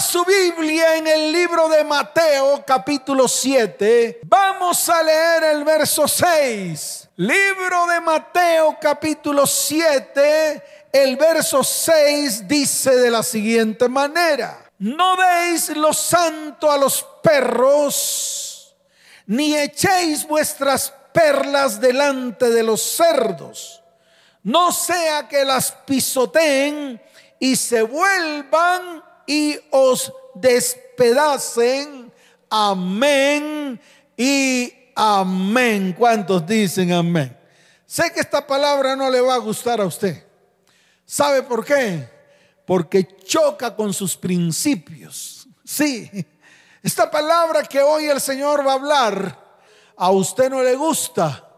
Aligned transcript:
Su 0.00 0.24
Biblia 0.24 0.96
en 0.96 1.06
el 1.06 1.30
libro 1.30 1.68
de 1.68 1.84
Mateo 1.84 2.64
capítulo 2.66 3.28
7. 3.28 4.20
Vamos 4.24 4.88
a 4.88 5.00
leer 5.04 5.44
el 5.44 5.62
verso 5.62 6.08
6. 6.08 7.10
Libro 7.16 7.86
de 7.86 8.00
Mateo 8.00 8.76
capítulo 8.80 9.46
7. 9.46 10.88
El 10.92 11.16
verso 11.16 11.62
6 11.62 12.48
dice 12.48 12.96
de 12.96 13.08
la 13.08 13.22
siguiente 13.22 13.88
manera. 13.88 14.68
No 14.80 15.14
deis 15.16 15.68
lo 15.76 15.92
santo 15.92 16.72
a 16.72 16.76
los 16.76 17.06
perros, 17.22 18.74
ni 19.26 19.56
echéis 19.56 20.26
vuestras 20.26 20.92
perlas 21.12 21.80
delante 21.80 22.50
de 22.50 22.64
los 22.64 22.82
cerdos, 22.82 23.80
no 24.42 24.72
sea 24.72 25.28
que 25.28 25.44
las 25.44 25.70
pisoteen 25.70 27.00
y 27.38 27.54
se 27.54 27.82
vuelvan 27.82 29.03
y 29.26 29.58
os 29.70 30.12
despedacen. 30.34 32.12
Amén 32.50 33.80
y 34.16 34.72
amén. 34.94 35.94
¿Cuántos 35.96 36.46
dicen 36.46 36.92
amén? 36.92 37.36
Sé 37.86 38.12
que 38.12 38.20
esta 38.20 38.46
palabra 38.46 38.96
no 38.96 39.10
le 39.10 39.20
va 39.20 39.34
a 39.34 39.38
gustar 39.38 39.80
a 39.80 39.86
usted. 39.86 40.26
¿Sabe 41.04 41.42
por 41.42 41.64
qué? 41.64 42.08
Porque 42.66 43.16
choca 43.24 43.74
con 43.74 43.92
sus 43.92 44.16
principios. 44.16 45.46
Sí, 45.64 46.10
esta 46.82 47.10
palabra 47.10 47.62
que 47.62 47.80
hoy 47.80 48.06
el 48.06 48.20
Señor 48.20 48.66
va 48.66 48.72
a 48.72 48.74
hablar, 48.74 49.58
a 49.96 50.10
usted 50.10 50.50
no 50.50 50.62
le 50.62 50.74
gusta. 50.74 51.48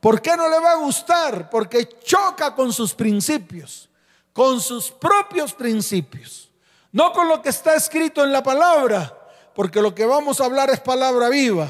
¿Por 0.00 0.20
qué 0.20 0.36
no 0.36 0.48
le 0.48 0.58
va 0.58 0.72
a 0.72 0.76
gustar? 0.76 1.48
Porque 1.48 1.88
choca 2.02 2.54
con 2.54 2.72
sus 2.72 2.92
principios, 2.92 3.88
con 4.32 4.60
sus 4.60 4.90
propios 4.90 5.52
principios. 5.54 6.51
No 6.92 7.10
con 7.12 7.26
lo 7.26 7.40
que 7.40 7.48
está 7.48 7.74
escrito 7.74 8.22
en 8.22 8.32
la 8.32 8.42
palabra, 8.42 9.18
porque 9.54 9.80
lo 9.80 9.94
que 9.94 10.04
vamos 10.04 10.40
a 10.40 10.44
hablar 10.44 10.68
es 10.68 10.80
palabra 10.80 11.30
viva. 11.30 11.68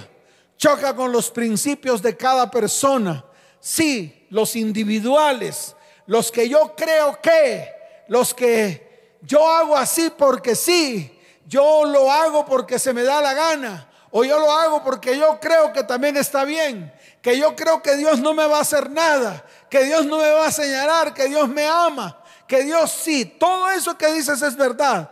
Choca 0.56 0.94
con 0.94 1.12
los 1.12 1.30
principios 1.30 2.02
de 2.02 2.16
cada 2.16 2.50
persona. 2.50 3.24
Sí, 3.60 4.26
los 4.30 4.56
individuales, 4.56 5.76
los 6.06 6.32
que 6.32 6.48
yo 6.48 6.74
creo 6.76 7.20
que, 7.22 7.72
los 8.08 8.34
que 8.34 9.16
yo 9.22 9.48
hago 9.48 9.76
así 9.76 10.10
porque 10.16 10.56
sí, 10.56 11.16
yo 11.46 11.84
lo 11.84 12.10
hago 12.10 12.44
porque 12.44 12.80
se 12.80 12.92
me 12.92 13.04
da 13.04 13.22
la 13.22 13.34
gana, 13.34 13.88
o 14.10 14.24
yo 14.24 14.40
lo 14.40 14.50
hago 14.50 14.82
porque 14.82 15.16
yo 15.16 15.38
creo 15.40 15.72
que 15.72 15.84
también 15.84 16.16
está 16.16 16.44
bien, 16.44 16.92
que 17.20 17.38
yo 17.38 17.54
creo 17.54 17.80
que 17.80 17.96
Dios 17.96 18.18
no 18.18 18.34
me 18.34 18.46
va 18.46 18.58
a 18.58 18.62
hacer 18.62 18.90
nada, 18.90 19.44
que 19.70 19.84
Dios 19.84 20.04
no 20.06 20.18
me 20.18 20.30
va 20.32 20.48
a 20.48 20.52
señalar, 20.52 21.14
que 21.14 21.28
Dios 21.28 21.48
me 21.48 21.64
ama 21.64 22.18
que 22.52 22.64
Dios 22.64 22.90
sí, 22.90 23.24
todo 23.24 23.70
eso 23.70 23.96
que 23.96 24.12
dices 24.12 24.42
es 24.42 24.54
verdad. 24.56 25.10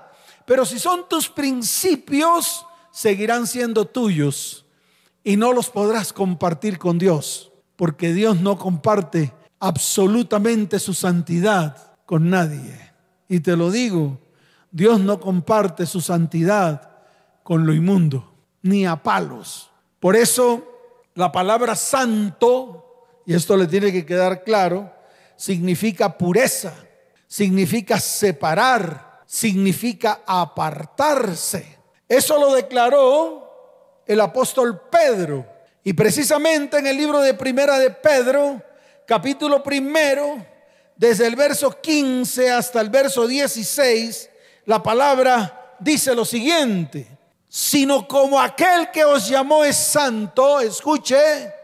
Pero 0.51 0.67
si 0.67 0.81
son 0.81 1.09
tus 1.09 1.29
principios, 1.29 2.67
seguirán 2.91 3.47
siendo 3.47 3.85
tuyos 3.85 4.67
y 5.23 5.37
no 5.37 5.53
los 5.53 5.71
podrás 5.71 6.13
compartir 6.13 6.77
con 6.77 6.99
Dios, 6.99 7.53
porque 7.77 8.13
Dios 8.13 8.41
no 8.41 8.59
comparte 8.59 9.33
absolutamente 9.61 10.81
su 10.81 10.93
santidad 10.93 11.95
con 12.05 12.31
nadie. 12.31 12.77
Y 13.29 13.39
te 13.39 13.57
lo 13.57 13.71
digo, 13.71 14.19
Dios 14.73 14.99
no 14.99 15.21
comparte 15.21 15.87
su 15.87 16.01
santidad 16.01 16.99
con 17.45 17.65
lo 17.65 17.73
inmundo, 17.73 18.35
ni 18.63 18.85
a 18.87 19.05
palos. 19.05 19.71
Por 20.01 20.17
eso 20.17 20.65
la 21.15 21.31
palabra 21.31 21.77
santo, 21.77 23.07
y 23.25 23.35
esto 23.35 23.57
le 23.57 23.69
tiene 23.69 23.93
que 23.93 24.05
quedar 24.05 24.43
claro, 24.43 24.93
significa 25.37 26.19
pureza 26.19 26.75
significa 27.31 28.01
separar, 28.01 29.10
significa 29.31 30.23
apartarse. 30.27 31.79
Eso 32.09 32.37
lo 32.37 32.53
declaró 32.53 34.03
el 34.05 34.21
apóstol 34.21 34.89
Pedro. 34.91 35.47
Y 35.85 35.93
precisamente 35.93 36.79
en 36.79 36.89
el 36.89 36.97
libro 36.97 37.21
de 37.21 37.35
Primera 37.35 37.79
de 37.79 37.91
Pedro, 37.91 38.61
capítulo 39.07 39.63
primero, 39.63 40.45
desde 40.97 41.29
el 41.29 41.37
verso 41.37 41.81
15 41.81 42.51
hasta 42.51 42.81
el 42.81 42.91
verso 42.91 43.29
16, 43.29 44.31
la 44.65 44.83
palabra 44.83 45.77
dice 45.79 46.13
lo 46.13 46.25
siguiente, 46.25 47.07
sino 47.49 48.09
como 48.09 48.41
aquel 48.41 48.91
que 48.91 49.05
os 49.05 49.29
llamó 49.29 49.65
es 49.65 49.77
santo, 49.77 50.59
escuche, 50.59 51.55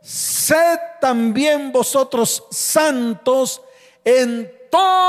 sed 0.00 0.78
también 1.00 1.72
vosotros 1.72 2.44
santos 2.52 3.60
en 4.04 4.57
toda 4.70 5.08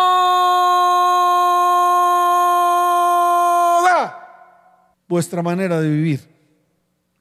vuestra 5.09 5.41
manera 5.41 5.81
de 5.81 5.89
vivir. 5.89 6.21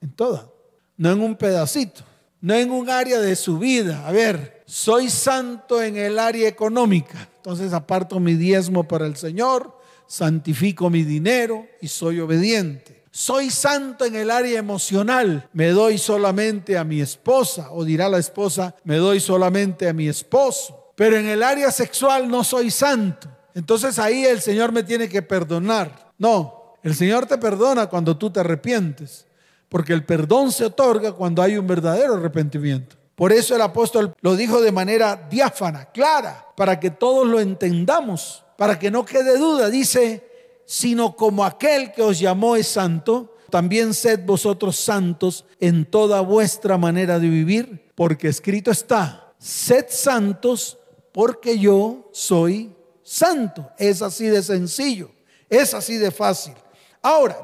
En 0.00 0.12
toda. 0.12 0.48
No 0.97 1.10
en 1.10 1.21
un 1.21 1.34
pedacito. 1.34 2.03
No 2.41 2.54
en 2.54 2.71
un 2.71 2.88
área 2.88 3.19
de 3.19 3.34
su 3.34 3.59
vida. 3.59 4.06
A 4.06 4.12
ver, 4.12 4.62
soy 4.66 5.10
santo 5.10 5.82
en 5.82 5.97
el 5.97 6.21
área 6.21 6.47
económica. 6.47 7.28
Entonces 7.37 7.72
aparto 7.72 8.21
mi 8.21 8.34
diezmo 8.34 8.87
para 8.87 9.06
el 9.06 9.16
Señor, 9.16 9.77
santifico 10.06 10.91
mi 10.91 11.03
dinero 11.03 11.66
y 11.81 11.88
soy 11.88 12.21
obediente. 12.21 13.03
Soy 13.10 13.50
santo 13.50 14.04
en 14.04 14.15
el 14.15 14.31
área 14.31 14.59
emocional. 14.59 15.48
Me 15.53 15.69
doy 15.69 15.98
solamente 15.98 16.78
a 16.78 16.84
mi 16.84 17.00
esposa. 17.00 17.72
O 17.72 17.84
dirá 17.84 18.09
la 18.09 18.19
esposa, 18.19 18.77
me 18.84 18.97
doy 18.97 19.19
solamente 19.19 19.88
a 19.88 19.93
mi 19.93 20.09
esposo 20.09 20.88
pero 20.98 21.16
en 21.16 21.28
el 21.28 21.44
área 21.44 21.70
sexual 21.70 22.28
no 22.28 22.42
soy 22.42 22.72
santo. 22.72 23.28
Entonces 23.54 24.00
ahí 24.00 24.25
el 24.25 24.41
Señor 24.41 24.72
me 24.72 24.82
tiene 24.82 25.09
que 25.09 25.22
perdonar. 25.22 26.12
No, 26.19 26.75
el 26.82 26.92
Señor 26.97 27.26
te 27.26 27.38
perdona 27.38 27.86
cuando 27.86 28.16
tú 28.16 28.32
te 28.32 28.41
arrepientes, 28.41 29.25
porque 29.69 29.92
el 29.92 30.04
perdón 30.04 30.50
se 30.50 30.64
otorga 30.64 31.12
cuando 31.12 31.41
hay 31.41 31.56
un 31.56 31.69
verdadero 31.69 32.14
arrepentimiento. 32.14 32.97
Por 33.14 33.32
eso 33.32 33.54
el 33.54 33.62
apóstol 33.62 34.12
lo 34.22 34.34
dijo 34.34 34.60
de 34.60 34.72
manera 34.72 35.28
diáfana, 35.31 35.84
clara, 35.84 36.48
para 36.56 36.81
que 36.81 36.91
todos 36.91 37.28
lo 37.28 37.38
entendamos, 37.38 38.42
para 38.56 38.76
que 38.76 38.91
no 38.91 39.04
quede 39.04 39.38
duda. 39.38 39.70
Dice, 39.70 40.28
sino 40.66 41.15
como 41.15 41.44
aquel 41.44 41.92
que 41.92 42.03
os 42.03 42.19
llamó 42.19 42.56
es 42.56 42.66
santo, 42.66 43.36
también 43.50 43.94
sed 43.94 44.26
vosotros 44.26 44.75
santos 44.75 45.44
en 45.60 45.84
toda 45.84 46.22
vuestra 46.22 46.76
manera 46.76 47.20
de 47.20 47.28
vivir, 47.28 47.92
porque 47.94 48.26
escrito 48.26 48.72
está, 48.72 49.32
sed 49.38 49.86
santos 49.91 50.78
porque 51.19 51.59
yo 51.59 52.09
soy 52.12 52.73
santo. 53.03 53.69
Es 53.77 54.03
así 54.03 54.29
de 54.29 54.41
sencillo, 54.41 55.11
es 55.51 55.75
así 55.75 55.97
de 55.97 56.12
fácil. 56.12 56.55
Ahora, 57.03 57.37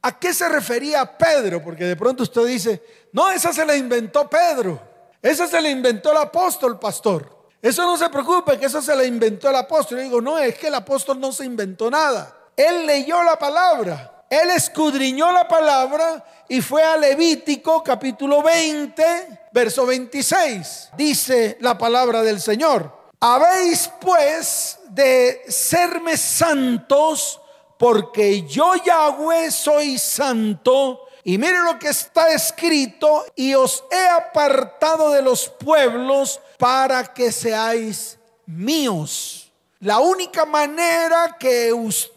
¿a 0.00 0.16
qué 0.16 0.32
se 0.32 0.48
refería 0.48 1.18
Pedro? 1.18 1.60
Porque 1.60 1.82
de 1.82 1.96
pronto 1.96 2.22
usted 2.22 2.46
dice, 2.46 2.80
no, 3.10 3.32
esa 3.32 3.52
se 3.52 3.66
la 3.66 3.74
inventó 3.74 4.30
Pedro, 4.30 4.80
esa 5.20 5.48
se 5.48 5.60
la 5.60 5.70
inventó 5.70 6.12
el 6.12 6.18
apóstol, 6.18 6.78
pastor. 6.78 7.48
Eso 7.60 7.82
no 7.82 7.96
se 7.96 8.08
preocupe, 8.10 8.60
que 8.60 8.66
eso 8.66 8.80
se 8.80 8.94
la 8.94 9.02
inventó 9.02 9.50
el 9.50 9.56
apóstol. 9.56 9.98
Yo 9.98 10.04
digo, 10.04 10.20
no, 10.20 10.38
es 10.38 10.56
que 10.56 10.68
el 10.68 10.74
apóstol 10.76 11.18
no 11.18 11.32
se 11.32 11.44
inventó 11.44 11.90
nada. 11.90 12.32
Él 12.56 12.86
leyó 12.86 13.24
la 13.24 13.36
palabra. 13.36 14.13
Él 14.30 14.50
escudriñó 14.50 15.32
la 15.32 15.46
palabra 15.46 16.24
y 16.48 16.60
fue 16.60 16.82
a 16.82 16.96
Levítico 16.96 17.82
capítulo 17.82 18.42
20, 18.42 19.48
verso 19.52 19.86
26. 19.86 20.90
Dice 20.96 21.56
la 21.60 21.76
palabra 21.76 22.22
del 22.22 22.40
Señor. 22.40 23.04
Habéis 23.20 23.90
pues 24.00 24.78
de 24.88 25.42
serme 25.48 26.16
santos 26.16 27.40
porque 27.78 28.42
yo 28.42 28.74
Yahweh 28.76 29.50
soy 29.50 29.98
santo. 29.98 31.00
Y 31.26 31.38
mire 31.38 31.60
lo 31.62 31.78
que 31.78 31.88
está 31.88 32.34
escrito, 32.34 33.24
y 33.34 33.54
os 33.54 33.82
he 33.90 34.08
apartado 34.08 35.10
de 35.10 35.22
los 35.22 35.48
pueblos 35.48 36.38
para 36.58 37.14
que 37.14 37.32
seáis 37.32 38.18
míos. 38.44 39.50
La 39.80 40.00
única 40.00 40.44
manera 40.44 41.36
que 41.38 41.72
usted 41.72 42.13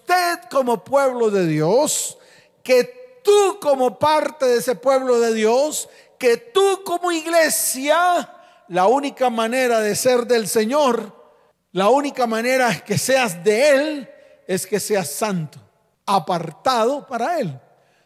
como 0.50 0.84
pueblo 0.84 1.30
de 1.30 1.48
Dios, 1.48 2.18
que 2.64 3.22
tú 3.24 3.60
como 3.60 4.00
parte 4.00 4.46
de 4.46 4.58
ese 4.58 4.76
pueblo 4.76 5.20
de 5.20 5.34
Dios, 5.34 5.90
que 6.18 6.38
tú 6.38 6.82
como 6.84 7.12
iglesia, 7.12 8.30
la 8.70 8.88
única 8.88 9.30
manera 9.30 9.80
de 9.80 9.96
ser 9.96 10.26
del 10.26 10.48
Señor, 10.48 11.16
la 11.72 11.90
única 11.90 12.26
manera 12.26 12.80
que 12.80 12.98
seas 12.98 13.44
de 13.44 13.70
Él, 13.70 14.10
es 14.48 14.66
que 14.66 14.80
seas 14.80 15.10
santo, 15.10 15.60
apartado 16.06 17.06
para 17.06 17.40
Él. 17.40 17.60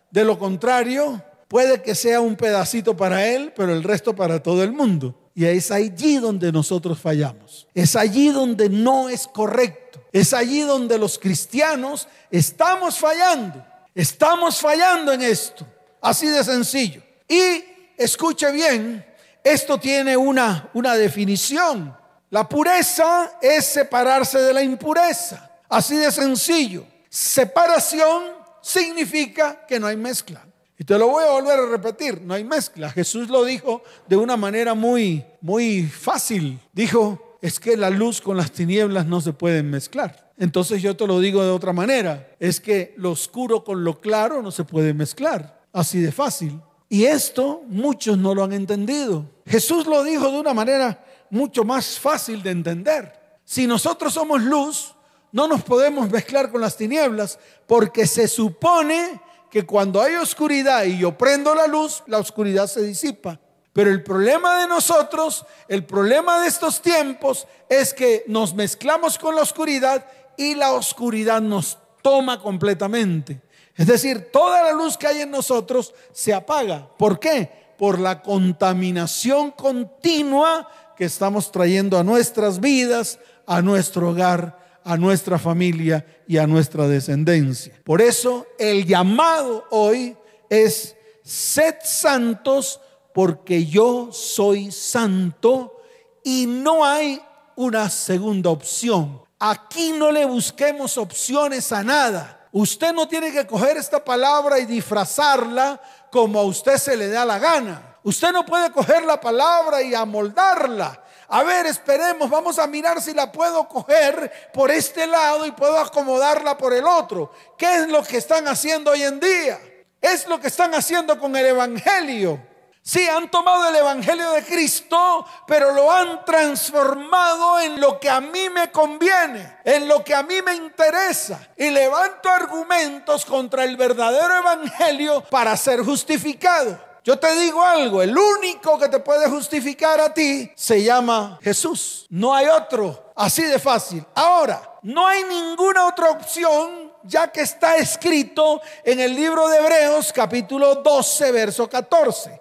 De 0.09 0.25
lo 0.25 0.37
contrario, 0.37 1.23
puede 1.47 1.81
que 1.81 1.95
sea 1.95 2.19
un 2.19 2.35
pedacito 2.35 2.97
para 2.97 3.25
Él, 3.27 3.53
pero 3.55 3.71
el 3.71 3.83
resto 3.83 4.15
para 4.15 4.41
todo 4.41 4.63
el 4.63 4.71
mundo. 4.71 5.15
Y 5.33 5.45
es 5.45 5.71
allí 5.71 6.17
donde 6.17 6.51
nosotros 6.51 6.99
fallamos. 6.99 7.67
Es 7.73 7.95
allí 7.95 8.29
donde 8.29 8.69
no 8.69 9.07
es 9.07 9.27
correcto. 9.27 9.80
Es 10.11 10.33
allí 10.33 10.61
donde 10.61 10.97
los 10.97 11.17
cristianos 11.17 12.07
estamos 12.29 12.97
fallando. 12.97 13.65
Estamos 13.95 14.59
fallando 14.59 15.13
en 15.13 15.21
esto. 15.21 15.65
Así 16.01 16.27
de 16.27 16.43
sencillo. 16.43 17.01
Y 17.27 17.63
escuche 17.97 18.51
bien, 18.51 19.05
esto 19.43 19.79
tiene 19.79 20.17
una, 20.17 20.69
una 20.73 20.95
definición. 20.95 21.95
La 22.29 22.47
pureza 22.47 23.33
es 23.41 23.65
separarse 23.65 24.39
de 24.39 24.53
la 24.53 24.63
impureza. 24.63 25.49
Así 25.69 25.95
de 25.95 26.11
sencillo. 26.11 26.85
Separación 27.09 28.23
significa 28.61 29.65
que 29.65 29.79
no 29.79 29.87
hay 29.87 29.97
mezcla. 29.97 30.45
Y 30.77 30.83
te 30.83 30.97
lo 30.97 31.09
voy 31.09 31.23
a 31.23 31.31
volver 31.31 31.59
a 31.59 31.65
repetir, 31.67 32.21
no 32.21 32.33
hay 32.33 32.43
mezcla. 32.43 32.89
Jesús 32.89 33.29
lo 33.29 33.43
dijo 33.43 33.83
de 34.07 34.17
una 34.17 34.35
manera 34.35 34.73
muy, 34.73 35.23
muy 35.39 35.83
fácil. 35.83 36.59
Dijo, 36.73 37.30
es 37.41 37.59
que 37.59 37.75
la 37.75 37.89
luz 37.89 38.21
con 38.21 38.37
las 38.37 38.51
tinieblas 38.51 39.07
no 39.07 39.19
se 39.19 39.33
pueden 39.33 39.69
mezclar. 39.69 40.31
Entonces 40.37 40.81
yo 40.81 40.95
te 40.95 41.07
lo 41.07 41.19
digo 41.19 41.43
de 41.43 41.49
otra 41.49 41.73
manera, 41.73 42.29
es 42.39 42.59
que 42.59 42.93
lo 42.97 43.11
oscuro 43.11 43.63
con 43.63 43.83
lo 43.83 43.99
claro 43.99 44.41
no 44.41 44.51
se 44.51 44.63
puede 44.63 44.93
mezclar. 44.93 45.59
Así 45.73 45.99
de 45.99 46.11
fácil. 46.11 46.61
Y 46.87 47.05
esto 47.05 47.63
muchos 47.67 48.17
no 48.17 48.35
lo 48.35 48.43
han 48.43 48.53
entendido. 48.53 49.25
Jesús 49.45 49.87
lo 49.87 50.03
dijo 50.03 50.31
de 50.31 50.39
una 50.39 50.53
manera 50.53 51.03
mucho 51.29 51.63
más 51.63 51.97
fácil 51.97 52.43
de 52.43 52.51
entender. 52.51 53.13
Si 53.43 53.65
nosotros 53.65 54.13
somos 54.13 54.41
luz, 54.41 54.93
no 55.31 55.47
nos 55.47 55.63
podemos 55.63 56.09
mezclar 56.09 56.51
con 56.51 56.61
las 56.61 56.75
tinieblas 56.75 57.39
porque 57.65 58.05
se 58.05 58.27
supone 58.27 59.21
que 59.49 59.65
cuando 59.65 60.01
hay 60.01 60.15
oscuridad 60.15 60.83
y 60.83 60.97
yo 60.97 61.17
prendo 61.17 61.55
la 61.55 61.67
luz, 61.67 62.03
la 62.07 62.17
oscuridad 62.17 62.67
se 62.67 62.81
disipa. 62.81 63.39
Pero 63.73 63.89
el 63.89 64.03
problema 64.03 64.59
de 64.59 64.67
nosotros, 64.67 65.45
el 65.67 65.85
problema 65.85 66.41
de 66.41 66.47
estos 66.47 66.81
tiempos 66.81 67.47
es 67.69 67.93
que 67.93 68.23
nos 68.27 68.53
mezclamos 68.53 69.17
con 69.17 69.35
la 69.35 69.41
oscuridad 69.41 70.05
y 70.35 70.55
la 70.55 70.73
oscuridad 70.73 71.41
nos 71.41 71.77
toma 72.01 72.41
completamente. 72.41 73.41
Es 73.75 73.87
decir, 73.87 74.29
toda 74.31 74.63
la 74.63 74.73
luz 74.73 74.97
que 74.97 75.07
hay 75.07 75.21
en 75.21 75.31
nosotros 75.31 75.93
se 76.11 76.33
apaga. 76.33 76.89
¿Por 76.97 77.19
qué? 77.19 77.73
Por 77.77 77.99
la 77.99 78.21
contaminación 78.21 79.51
continua 79.51 80.67
que 80.97 81.05
estamos 81.05 81.51
trayendo 81.51 81.97
a 81.97 82.03
nuestras 82.03 82.59
vidas, 82.59 83.19
a 83.47 83.61
nuestro 83.61 84.09
hogar, 84.09 84.59
a 84.83 84.97
nuestra 84.97 85.39
familia 85.39 86.05
y 86.27 86.37
a 86.37 86.47
nuestra 86.47 86.87
descendencia. 86.87 87.73
Por 87.83 88.01
eso 88.01 88.47
el 88.59 88.85
llamado 88.85 89.65
hoy 89.69 90.17
es, 90.49 90.95
sed 91.23 91.75
santos 91.83 92.81
porque 93.13 93.65
yo 93.65 94.09
soy 94.11 94.71
santo 94.71 95.81
y 96.23 96.45
no 96.45 96.85
hay 96.85 97.21
una 97.55 97.89
segunda 97.89 98.49
opción. 98.49 99.21
Aquí 99.39 99.93
no 99.93 100.11
le 100.11 100.25
busquemos 100.25 100.97
opciones 100.97 101.71
a 101.71 101.83
nada. 101.83 102.47
Usted 102.51 102.93
no 102.93 103.07
tiene 103.07 103.31
que 103.31 103.47
coger 103.47 103.77
esta 103.77 104.03
palabra 104.03 104.59
y 104.59 104.65
disfrazarla 104.65 105.81
como 106.11 106.39
a 106.39 106.43
usted 106.43 106.77
se 106.77 106.95
le 106.95 107.07
da 107.07 107.25
la 107.25 107.39
gana. 107.39 107.97
Usted 108.03 108.31
no 108.31 108.45
puede 108.45 108.71
coger 108.71 109.03
la 109.03 109.19
palabra 109.19 109.81
y 109.81 109.93
amoldarla 109.93 111.01
a 111.33 111.43
ver, 111.43 111.65
esperemos, 111.65 112.29
vamos 112.29 112.59
a 112.59 112.67
mirar 112.67 113.01
si 113.01 113.13
la 113.13 113.31
puedo 113.31 113.65
coger 113.65 114.51
por 114.53 114.69
este 114.69 115.07
lado 115.07 115.45
y 115.45 115.51
puedo 115.53 115.77
acomodarla 115.77 116.57
por 116.57 116.73
el 116.73 116.85
otro. 116.85 117.31
¿Qué 117.57 117.73
es 117.77 117.87
lo 117.87 118.03
que 118.03 118.17
están 118.17 118.49
haciendo 118.49 118.91
hoy 118.91 119.03
en 119.03 119.17
día? 119.17 119.57
Es 120.01 120.27
lo 120.27 120.41
que 120.41 120.47
están 120.47 120.75
haciendo 120.75 121.17
con 121.17 121.33
el 121.37 121.45
Evangelio. 121.45 122.45
Sí, 122.83 123.07
han 123.07 123.29
tomado 123.29 123.69
el 123.69 123.75
Evangelio 123.75 124.31
de 124.31 124.43
Cristo, 124.43 125.23
pero 125.45 125.71
lo 125.71 125.91
han 125.91 126.25
transformado 126.25 127.59
en 127.59 127.79
lo 127.79 127.99
que 127.99 128.09
a 128.09 128.19
mí 128.19 128.49
me 128.49 128.71
conviene, 128.71 129.59
en 129.63 129.87
lo 129.87 130.03
que 130.03 130.15
a 130.15 130.23
mí 130.23 130.41
me 130.41 130.55
interesa. 130.55 131.47
Y 131.55 131.69
levanto 131.69 132.27
argumentos 132.27 133.23
contra 133.23 133.65
el 133.65 133.77
verdadero 133.77 134.35
Evangelio 134.35 135.23
para 135.29 135.55
ser 135.55 135.83
justificado. 135.83 136.91
Yo 137.03 137.19
te 137.19 137.35
digo 137.35 137.63
algo, 137.63 138.01
el 138.01 138.17
único 138.17 138.79
que 138.79 138.89
te 138.89 138.99
puede 138.99 139.29
justificar 139.29 139.99
a 139.99 140.13
ti 140.13 140.51
se 140.55 140.83
llama 140.83 141.39
Jesús. 141.41 142.07
No 142.09 142.33
hay 142.33 142.47
otro, 142.47 143.11
así 143.15 143.43
de 143.43 143.59
fácil. 143.59 144.03
Ahora, 144.15 144.61
no 144.81 145.05
hay 145.05 145.23
ninguna 145.23 145.85
otra 145.85 146.09
opción 146.11 146.91
ya 147.03 147.31
que 147.31 147.41
está 147.41 147.77
escrito 147.77 148.61
en 148.83 148.99
el 148.99 149.15
libro 149.15 149.47
de 149.47 149.57
Hebreos 149.57 150.11
capítulo 150.13 150.75
12, 150.75 151.31
verso 151.31 151.69
14. 151.69 152.40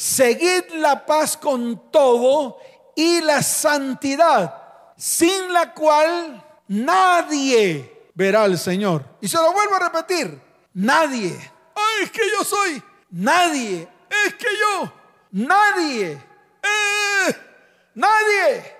Seguid 0.00 0.70
la 0.74 1.04
paz 1.04 1.36
con 1.36 1.90
todo 1.90 2.58
y 2.96 3.20
la 3.20 3.42
santidad, 3.42 4.54
sin 4.96 5.52
la 5.52 5.74
cual 5.74 6.42
nadie 6.68 8.08
verá 8.14 8.44
al 8.44 8.58
Señor. 8.58 9.04
Y 9.20 9.28
se 9.28 9.36
lo 9.36 9.52
vuelvo 9.52 9.74
a 9.74 9.90
repetir, 9.90 10.40
nadie. 10.74 11.38
Ay, 11.74 12.04
es 12.04 12.10
que 12.10 12.22
yo 12.30 12.44
soy 12.44 12.82
Nadie. 13.10 13.88
Es 14.08 14.34
que 14.34 14.46
yo. 14.58 14.92
Nadie. 15.32 16.12
Eh, 16.12 17.36
nadie. 17.94 18.76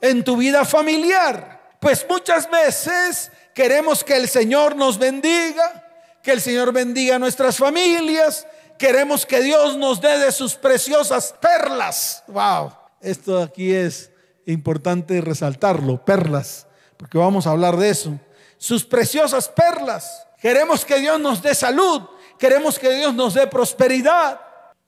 en 0.00 0.24
tu 0.24 0.36
vida 0.36 0.64
familiar. 0.64 1.76
Pues 1.80 2.04
muchas 2.08 2.50
veces 2.50 3.30
Queremos 3.58 4.04
que 4.04 4.16
el 4.16 4.28
Señor 4.28 4.76
nos 4.76 5.00
bendiga, 5.00 5.84
que 6.22 6.30
el 6.30 6.40
Señor 6.40 6.72
bendiga 6.72 7.16
a 7.16 7.18
nuestras 7.18 7.56
familias. 7.56 8.46
Queremos 8.78 9.26
que 9.26 9.42
Dios 9.42 9.76
nos 9.76 10.00
dé 10.00 10.16
de 10.16 10.30
sus 10.30 10.54
preciosas 10.54 11.34
perlas. 11.40 12.22
Wow, 12.28 12.72
esto 13.00 13.42
aquí 13.42 13.74
es 13.74 14.12
importante 14.46 15.20
resaltarlo, 15.20 16.04
perlas, 16.04 16.68
porque 16.96 17.18
vamos 17.18 17.48
a 17.48 17.50
hablar 17.50 17.76
de 17.76 17.90
eso. 17.90 18.20
Sus 18.58 18.84
preciosas 18.84 19.48
perlas. 19.48 20.24
Queremos 20.40 20.84
que 20.84 21.00
Dios 21.00 21.18
nos 21.18 21.42
dé 21.42 21.52
salud, 21.52 22.02
queremos 22.38 22.78
que 22.78 22.94
Dios 22.94 23.12
nos 23.12 23.34
dé 23.34 23.48
prosperidad. 23.48 24.40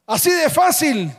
Así 0.06 0.30
de 0.30 0.48
fácil. 0.48 1.12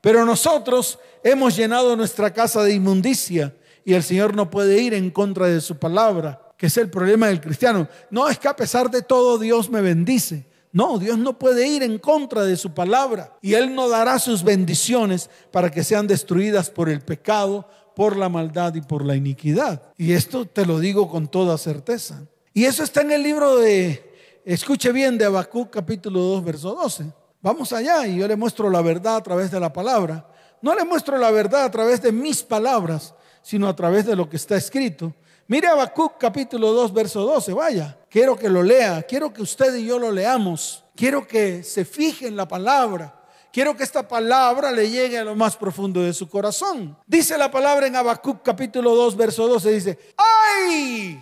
Pero 0.00 0.24
nosotros 0.24 0.98
hemos 1.22 1.54
llenado 1.54 1.94
nuestra 1.96 2.32
casa 2.32 2.62
de 2.62 2.72
inmundicia 2.72 3.54
y 3.84 3.92
el 3.92 4.02
Señor 4.02 4.34
no 4.34 4.48
puede 4.48 4.80
ir 4.80 4.94
en 4.94 5.10
contra 5.10 5.48
de 5.48 5.60
su 5.60 5.78
palabra 5.78 6.47
que 6.58 6.66
es 6.66 6.76
el 6.76 6.90
problema 6.90 7.28
del 7.28 7.40
cristiano. 7.40 7.88
No 8.10 8.28
es 8.28 8.38
que 8.38 8.48
a 8.48 8.56
pesar 8.56 8.90
de 8.90 9.00
todo 9.00 9.38
Dios 9.38 9.70
me 9.70 9.80
bendice. 9.80 10.44
No, 10.72 10.98
Dios 10.98 11.16
no 11.16 11.38
puede 11.38 11.66
ir 11.66 11.82
en 11.82 11.98
contra 11.98 12.42
de 12.42 12.56
su 12.56 12.74
palabra 12.74 13.38
y 13.40 13.54
Él 13.54 13.74
no 13.74 13.88
dará 13.88 14.18
sus 14.18 14.42
bendiciones 14.42 15.30
para 15.50 15.70
que 15.70 15.84
sean 15.84 16.06
destruidas 16.06 16.68
por 16.68 16.90
el 16.90 17.00
pecado, 17.00 17.66
por 17.96 18.16
la 18.16 18.28
maldad 18.28 18.74
y 18.74 18.82
por 18.82 19.04
la 19.04 19.16
iniquidad. 19.16 19.82
Y 19.96 20.12
esto 20.12 20.44
te 20.44 20.66
lo 20.66 20.78
digo 20.78 21.08
con 21.08 21.28
toda 21.28 21.56
certeza. 21.56 22.26
Y 22.52 22.64
eso 22.64 22.82
está 22.82 23.00
en 23.00 23.12
el 23.12 23.22
libro 23.22 23.56
de, 23.56 24.12
escuche 24.44 24.92
bien, 24.92 25.16
de 25.16 25.24
Habacuc 25.24 25.70
capítulo 25.70 26.20
2, 26.20 26.44
verso 26.44 26.74
12. 26.74 27.06
Vamos 27.40 27.72
allá 27.72 28.06
y 28.06 28.16
yo 28.16 28.26
le 28.26 28.36
muestro 28.36 28.68
la 28.68 28.82
verdad 28.82 29.16
a 29.16 29.22
través 29.22 29.50
de 29.50 29.60
la 29.60 29.72
palabra. 29.72 30.28
No 30.60 30.74
le 30.74 30.84
muestro 30.84 31.16
la 31.18 31.30
verdad 31.30 31.64
a 31.64 31.70
través 31.70 32.02
de 32.02 32.10
mis 32.10 32.42
palabras, 32.42 33.14
sino 33.42 33.68
a 33.68 33.76
través 33.76 34.06
de 34.06 34.16
lo 34.16 34.28
que 34.28 34.36
está 34.36 34.56
escrito. 34.56 35.14
Mire 35.50 35.66
Habacuc 35.66 36.18
capítulo 36.18 36.72
2, 36.72 36.92
verso 36.92 37.24
12, 37.24 37.54
vaya. 37.54 37.98
Quiero 38.10 38.36
que 38.36 38.50
lo 38.50 38.62
lea, 38.62 39.02
quiero 39.02 39.32
que 39.32 39.40
usted 39.40 39.74
y 39.76 39.86
yo 39.86 39.98
lo 39.98 40.12
leamos. 40.12 40.84
Quiero 40.94 41.26
que 41.26 41.62
se 41.62 41.86
fije 41.86 42.26
en 42.26 42.36
la 42.36 42.46
palabra. 42.46 43.18
Quiero 43.50 43.74
que 43.74 43.82
esta 43.82 44.06
palabra 44.06 44.70
le 44.70 44.90
llegue 44.90 45.16
a 45.16 45.24
lo 45.24 45.34
más 45.34 45.56
profundo 45.56 46.02
de 46.02 46.12
su 46.12 46.28
corazón. 46.28 46.98
Dice 47.06 47.38
la 47.38 47.50
palabra 47.50 47.86
en 47.86 47.96
Habacuc 47.96 48.42
capítulo 48.42 48.94
2, 48.94 49.16
verso 49.16 49.48
12, 49.48 49.70
dice, 49.72 49.98
¡ay! 50.18 51.18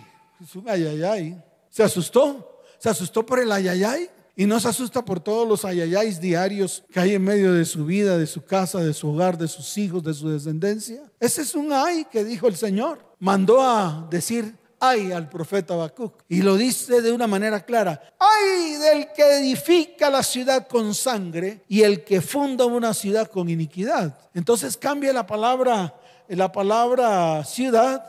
ay, 0.67 0.85
ay, 0.85 1.03
ay. 1.03 1.43
¿Se 1.69 1.81
asustó? 1.81 2.63
¿Se 2.79 2.89
asustó 2.89 3.25
por 3.25 3.39
el 3.39 3.49
ay, 3.49 3.69
ay, 3.69 3.83
ay? 3.85 4.09
Y 4.37 4.45
no 4.45 4.59
se 4.59 4.69
asusta 4.69 5.03
por 5.03 5.19
todos 5.19 5.47
los 5.47 5.65
ayayáis 5.65 6.21
diarios 6.21 6.83
que 6.91 6.99
hay 6.99 7.15
en 7.15 7.23
medio 7.23 7.51
de 7.51 7.65
su 7.65 7.85
vida, 7.85 8.17
de 8.19 8.27
su 8.27 8.45
casa, 8.45 8.79
de 8.79 8.93
su 8.93 9.09
hogar, 9.09 9.37
de 9.37 9.47
sus 9.47 9.77
hijos, 9.79 10.03
de 10.03 10.13
su 10.13 10.29
descendencia. 10.29 11.01
Ese 11.19 11.41
es 11.41 11.55
un 11.55 11.73
ay 11.73 12.05
que 12.11 12.23
dijo 12.23 12.47
el 12.47 12.55
Señor. 12.55 12.99
Mandó 13.19 13.61
a 13.61 14.07
decir 14.11 14.55
ay 14.79 15.11
al 15.11 15.27
profeta 15.27 15.73
Habacuc 15.73 16.21
y 16.29 16.43
lo 16.43 16.55
dice 16.55 17.01
de 17.01 17.11
una 17.11 17.25
manera 17.25 17.65
clara. 17.65 17.99
Ay 18.19 18.73
del 18.73 19.07
que 19.15 19.39
edifica 19.39 20.11
la 20.11 20.21
ciudad 20.21 20.67
con 20.67 20.93
sangre 20.93 21.63
y 21.67 21.81
el 21.81 22.03
que 22.03 22.21
funda 22.21 22.65
una 22.65 22.93
ciudad 22.93 23.27
con 23.27 23.49
iniquidad. 23.49 24.19
Entonces 24.35 24.77
cambia 24.77 25.11
la 25.13 25.25
palabra 25.25 25.95
la 26.35 26.51
palabra 26.51 27.43
ciudad 27.45 28.03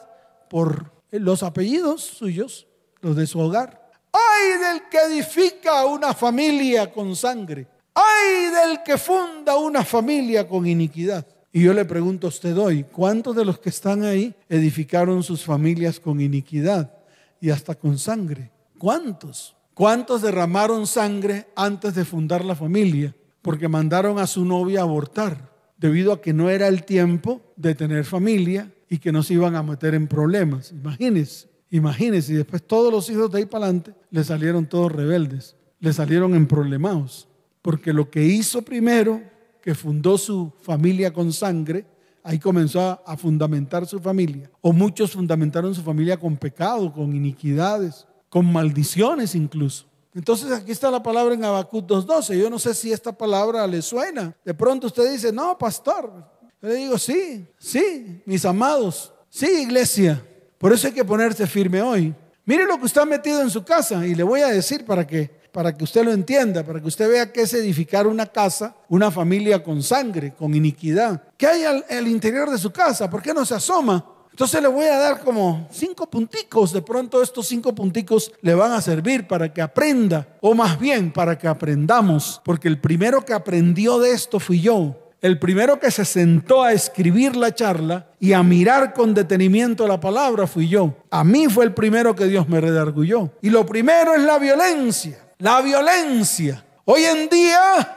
por 0.50 0.90
los 1.10 1.42
apellidos 1.42 2.02
suyos, 2.02 2.66
los 3.00 3.16
de 3.16 3.26
su 3.26 3.38
hogar. 3.38 3.87
Ay 4.18 4.58
del 4.58 4.88
que 4.88 4.98
edifica 4.98 5.84
una 5.86 6.12
familia 6.14 6.90
con 6.92 7.14
sangre. 7.14 7.66
Ay 7.94 8.50
del 8.50 8.82
que 8.82 8.98
funda 8.98 9.56
una 9.56 9.84
familia 9.84 10.48
con 10.48 10.66
iniquidad. 10.66 11.26
Y 11.52 11.62
yo 11.62 11.72
le 11.72 11.84
pregunto 11.84 12.26
a 12.26 12.28
usted 12.28 12.56
hoy, 12.58 12.84
¿cuántos 12.84 13.34
de 13.34 13.44
los 13.44 13.58
que 13.58 13.70
están 13.70 14.04
ahí 14.04 14.34
edificaron 14.48 15.22
sus 15.22 15.44
familias 15.44 15.98
con 15.98 16.20
iniquidad 16.20 16.92
y 17.40 17.50
hasta 17.50 17.74
con 17.74 17.98
sangre? 17.98 18.50
¿Cuántos? 18.78 19.56
¿Cuántos 19.74 20.22
derramaron 20.22 20.86
sangre 20.86 21.48
antes 21.56 21.94
de 21.94 22.04
fundar 22.04 22.44
la 22.44 22.54
familia? 22.54 23.14
Porque 23.42 23.68
mandaron 23.68 24.18
a 24.18 24.26
su 24.26 24.44
novia 24.44 24.82
abortar, 24.82 25.50
debido 25.76 26.12
a 26.12 26.20
que 26.20 26.32
no 26.32 26.50
era 26.50 26.68
el 26.68 26.84
tiempo 26.84 27.40
de 27.56 27.74
tener 27.74 28.04
familia 28.04 28.72
y 28.88 28.98
que 28.98 29.12
no 29.12 29.22
se 29.22 29.34
iban 29.34 29.56
a 29.56 29.62
meter 29.62 29.94
en 29.94 30.06
problemas. 30.06 30.72
Imagínense. 30.72 31.47
Imagínense, 31.70 32.32
y 32.32 32.36
después 32.36 32.62
todos 32.66 32.92
los 32.92 33.08
hijos 33.10 33.30
de 33.30 33.38
ahí 33.38 33.46
para 33.46 33.66
adelante 33.66 33.94
le 34.10 34.24
salieron 34.24 34.66
todos 34.66 34.90
rebeldes, 34.90 35.56
le 35.80 35.92
salieron 35.92 36.34
en 36.34 36.46
problemados, 36.46 37.28
porque 37.62 37.92
lo 37.92 38.10
que 38.10 38.24
hizo 38.24 38.62
primero 38.62 39.20
que 39.60 39.74
fundó 39.74 40.16
su 40.16 40.52
familia 40.62 41.12
con 41.12 41.32
sangre, 41.32 41.84
ahí 42.22 42.38
comenzó 42.38 42.80
a, 42.80 43.02
a 43.06 43.16
fundamentar 43.16 43.86
su 43.86 44.00
familia. 44.00 44.50
O 44.60 44.72
muchos 44.72 45.12
fundamentaron 45.12 45.74
su 45.74 45.82
familia 45.82 46.18
con 46.18 46.36
pecado, 46.36 46.92
con 46.92 47.14
iniquidades, 47.14 48.06
con 48.28 48.50
maldiciones 48.50 49.34
incluso. 49.34 49.86
Entonces 50.14 50.50
aquí 50.50 50.72
está 50.72 50.90
la 50.90 51.02
palabra 51.02 51.34
en 51.34 51.44
Habacuc 51.44 51.86
2.12. 51.86 52.38
Yo 52.38 52.50
no 52.50 52.58
sé 52.58 52.74
si 52.74 52.92
esta 52.92 53.12
palabra 53.12 53.66
le 53.66 53.82
suena. 53.82 54.34
De 54.44 54.54
pronto 54.54 54.88
usted 54.88 55.12
dice, 55.12 55.32
no, 55.32 55.56
pastor. 55.56 56.12
Yo 56.60 56.68
le 56.68 56.74
digo, 56.74 56.98
sí, 56.98 57.46
sí, 57.58 58.20
mis 58.26 58.44
amados. 58.44 59.12
Sí, 59.28 59.46
iglesia. 59.62 60.20
Por 60.58 60.72
eso 60.72 60.88
hay 60.88 60.92
que 60.92 61.04
ponerse 61.04 61.46
firme 61.46 61.80
hoy. 61.80 62.14
Mire 62.44 62.64
lo 62.66 62.78
que 62.78 62.86
usted 62.86 63.02
ha 63.02 63.06
metido 63.06 63.42
en 63.42 63.50
su 63.50 63.64
casa 63.64 64.06
y 64.06 64.14
le 64.14 64.22
voy 64.22 64.40
a 64.40 64.48
decir 64.48 64.84
para 64.84 65.06
que, 65.06 65.30
para 65.52 65.76
que 65.76 65.84
usted 65.84 66.04
lo 66.04 66.12
entienda, 66.12 66.64
para 66.64 66.80
que 66.80 66.88
usted 66.88 67.08
vea 67.08 67.32
qué 67.32 67.42
es 67.42 67.54
edificar 67.54 68.06
una 68.06 68.26
casa, 68.26 68.74
una 68.88 69.10
familia 69.10 69.62
con 69.62 69.82
sangre, 69.82 70.34
con 70.34 70.54
iniquidad. 70.54 71.22
¿Qué 71.36 71.46
hay 71.46 71.64
al, 71.64 71.84
al 71.88 72.08
interior 72.08 72.50
de 72.50 72.58
su 72.58 72.70
casa? 72.72 73.08
¿Por 73.08 73.22
qué 73.22 73.32
no 73.34 73.44
se 73.44 73.54
asoma? 73.54 74.04
Entonces 74.30 74.62
le 74.62 74.68
voy 74.68 74.86
a 74.86 74.96
dar 74.98 75.20
como 75.24 75.66
cinco 75.70 76.08
punticos. 76.08 76.72
De 76.72 76.80
pronto 76.80 77.20
estos 77.22 77.46
cinco 77.48 77.74
punticos 77.74 78.32
le 78.40 78.54
van 78.54 78.72
a 78.72 78.80
servir 78.80 79.26
para 79.26 79.52
que 79.52 79.60
aprenda, 79.60 80.28
o 80.40 80.54
más 80.54 80.78
bien 80.78 81.12
para 81.12 81.36
que 81.36 81.48
aprendamos, 81.48 82.40
porque 82.44 82.68
el 82.68 82.80
primero 82.80 83.24
que 83.24 83.34
aprendió 83.34 83.98
de 83.98 84.12
esto 84.12 84.38
fui 84.38 84.60
yo. 84.60 85.07
El 85.20 85.40
primero 85.40 85.80
que 85.80 85.90
se 85.90 86.04
sentó 86.04 86.62
a 86.62 86.72
escribir 86.72 87.34
la 87.34 87.52
charla 87.52 88.06
y 88.20 88.32
a 88.32 88.42
mirar 88.44 88.94
con 88.94 89.14
detenimiento 89.14 89.88
la 89.88 89.98
palabra 89.98 90.46
fui 90.46 90.68
yo. 90.68 90.94
A 91.10 91.24
mí 91.24 91.48
fue 91.48 91.64
el 91.64 91.74
primero 91.74 92.14
que 92.14 92.26
Dios 92.26 92.48
me 92.48 92.60
redargulló. 92.60 93.32
Y 93.42 93.50
lo 93.50 93.66
primero 93.66 94.14
es 94.14 94.22
la 94.22 94.38
violencia. 94.38 95.18
La 95.38 95.60
violencia. 95.60 96.64
Hoy 96.84 97.04
en 97.04 97.28
día, 97.28 97.96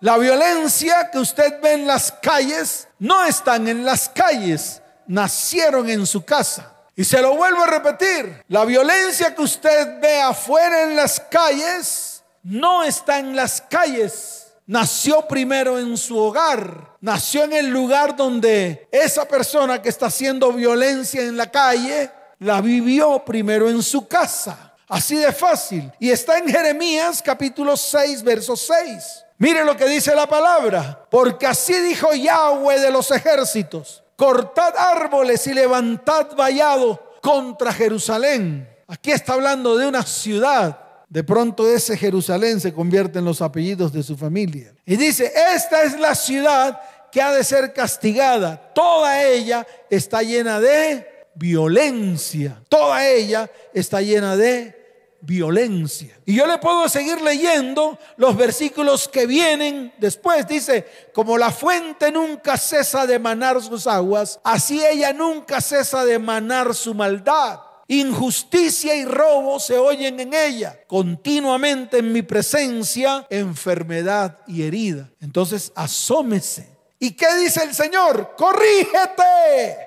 la 0.00 0.16
violencia 0.16 1.10
que 1.12 1.18
usted 1.18 1.60
ve 1.62 1.74
en 1.74 1.86
las 1.86 2.10
calles 2.10 2.88
no 2.98 3.24
están 3.26 3.68
en 3.68 3.84
las 3.84 4.08
calles, 4.08 4.82
nacieron 5.06 5.88
en 5.90 6.06
su 6.06 6.24
casa. 6.24 6.72
Y 6.96 7.04
se 7.04 7.20
lo 7.20 7.36
vuelvo 7.36 7.62
a 7.62 7.66
repetir, 7.66 8.42
la 8.48 8.64
violencia 8.64 9.34
que 9.34 9.42
usted 9.42 10.00
ve 10.00 10.20
afuera 10.20 10.84
en 10.84 10.96
las 10.96 11.20
calles 11.20 12.22
no 12.42 12.82
está 12.84 13.18
en 13.18 13.36
las 13.36 13.60
calles. 13.60 14.43
Nació 14.66 15.26
primero 15.28 15.78
en 15.78 15.96
su 15.96 16.16
hogar, 16.18 16.96
nació 17.00 17.44
en 17.44 17.52
el 17.52 17.68
lugar 17.68 18.16
donde 18.16 18.88
esa 18.90 19.26
persona 19.26 19.82
que 19.82 19.90
está 19.90 20.06
haciendo 20.06 20.52
violencia 20.52 21.20
en 21.22 21.36
la 21.36 21.50
calle, 21.50 22.10
la 22.38 22.60
vivió 22.60 23.24
primero 23.24 23.68
en 23.68 23.82
su 23.82 24.08
casa. 24.08 24.74
Así 24.88 25.16
de 25.16 25.32
fácil. 25.32 25.90
Y 25.98 26.10
está 26.10 26.38
en 26.38 26.48
Jeremías 26.48 27.22
capítulo 27.22 27.76
6, 27.76 28.22
verso 28.22 28.56
6. 28.56 29.24
Mire 29.38 29.64
lo 29.64 29.76
que 29.76 29.86
dice 29.86 30.14
la 30.14 30.26
palabra. 30.26 31.06
Porque 31.10 31.46
así 31.46 31.74
dijo 31.80 32.12
Yahweh 32.14 32.80
de 32.80 32.90
los 32.90 33.10
ejércitos 33.10 34.04
cortad 34.16 34.74
árboles 34.76 35.46
y 35.46 35.54
levantad 35.54 36.34
vallado 36.36 37.18
contra 37.20 37.72
Jerusalén. 37.72 38.68
Aquí 38.86 39.10
está 39.10 39.34
hablando 39.34 39.76
de 39.76 39.86
una 39.86 40.02
ciudad. 40.02 40.78
De 41.14 41.22
pronto 41.22 41.70
ese 41.70 41.96
Jerusalén 41.96 42.58
se 42.58 42.74
convierte 42.74 43.20
en 43.20 43.24
los 43.24 43.40
apellidos 43.40 43.92
de 43.92 44.02
su 44.02 44.16
familia. 44.16 44.74
Y 44.84 44.96
dice, 44.96 45.32
esta 45.54 45.84
es 45.84 45.96
la 46.00 46.12
ciudad 46.16 46.80
que 47.12 47.22
ha 47.22 47.32
de 47.32 47.44
ser 47.44 47.72
castigada. 47.72 48.72
Toda 48.74 49.22
ella 49.22 49.64
está 49.88 50.24
llena 50.24 50.58
de 50.58 51.06
violencia. 51.36 52.60
Toda 52.68 53.06
ella 53.06 53.48
está 53.72 54.00
llena 54.00 54.36
de 54.36 55.16
violencia. 55.20 56.18
Y 56.26 56.34
yo 56.34 56.48
le 56.48 56.58
puedo 56.58 56.88
seguir 56.88 57.20
leyendo 57.20 57.96
los 58.16 58.36
versículos 58.36 59.06
que 59.06 59.24
vienen 59.24 59.94
después. 59.98 60.48
Dice, 60.48 60.84
como 61.14 61.38
la 61.38 61.52
fuente 61.52 62.10
nunca 62.10 62.56
cesa 62.56 63.06
de 63.06 63.20
manar 63.20 63.62
sus 63.62 63.86
aguas, 63.86 64.40
así 64.42 64.84
ella 64.84 65.12
nunca 65.12 65.60
cesa 65.60 66.04
de 66.04 66.18
manar 66.18 66.74
su 66.74 66.92
maldad. 66.92 67.60
Injusticia 67.88 68.94
y 68.94 69.04
robo 69.04 69.60
se 69.60 69.76
oyen 69.76 70.18
en 70.20 70.32
ella. 70.34 70.78
Continuamente 70.86 71.98
en 71.98 72.12
mi 72.12 72.22
presencia, 72.22 73.26
enfermedad 73.30 74.38
y 74.46 74.62
herida. 74.62 75.10
Entonces, 75.20 75.72
asómese. 75.74 76.68
¿Y 76.98 77.12
qué 77.12 77.34
dice 77.36 77.62
el 77.62 77.74
Señor? 77.74 78.34
Corrígete. 78.36 79.78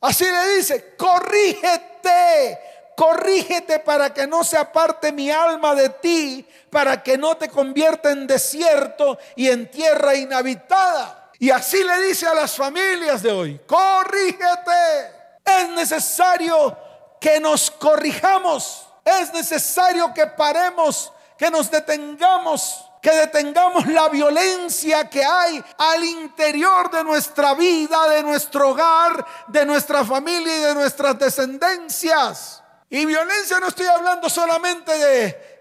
Así 0.00 0.24
le 0.24 0.56
dice, 0.56 0.94
corrígete 0.96 2.58
corrígete 2.94 3.78
para 3.80 4.12
que 4.12 4.26
no 4.26 4.44
se 4.44 4.56
aparte 4.56 5.12
mi 5.12 5.30
alma 5.30 5.74
de 5.74 5.88
ti, 5.88 6.46
para 6.70 7.02
que 7.02 7.18
no 7.18 7.36
te 7.36 7.48
convierta 7.48 8.10
en 8.10 8.26
desierto 8.26 9.18
y 9.36 9.48
en 9.48 9.70
tierra 9.70 10.14
inhabitada. 10.14 11.30
Y 11.38 11.50
así 11.50 11.82
le 11.82 12.00
dice 12.02 12.26
a 12.26 12.34
las 12.34 12.54
familias 12.54 13.22
de 13.22 13.32
hoy, 13.32 13.60
corrígete. 13.66 15.22
Es 15.44 15.68
necesario 15.70 16.76
que 17.22 17.38
nos 17.38 17.70
corrijamos. 17.70 18.84
Es 19.04 19.32
necesario 19.32 20.12
que 20.12 20.26
paremos, 20.26 21.12
que 21.38 21.50
nos 21.50 21.70
detengamos, 21.70 22.84
que 23.00 23.12
detengamos 23.12 23.86
la 23.86 24.08
violencia 24.08 25.08
que 25.08 25.24
hay 25.24 25.62
al 25.78 26.04
interior 26.04 26.90
de 26.90 27.04
nuestra 27.04 27.54
vida, 27.54 28.08
de 28.08 28.24
nuestro 28.24 28.70
hogar, 28.70 29.24
de 29.46 29.64
nuestra 29.64 30.04
familia 30.04 30.56
y 30.56 30.60
de 30.62 30.74
nuestras 30.74 31.16
descendencias. 31.16 32.60
Y 32.90 33.06
violencia 33.06 33.60
no 33.60 33.68
estoy 33.68 33.86
hablando 33.86 34.28
solamente 34.28 34.92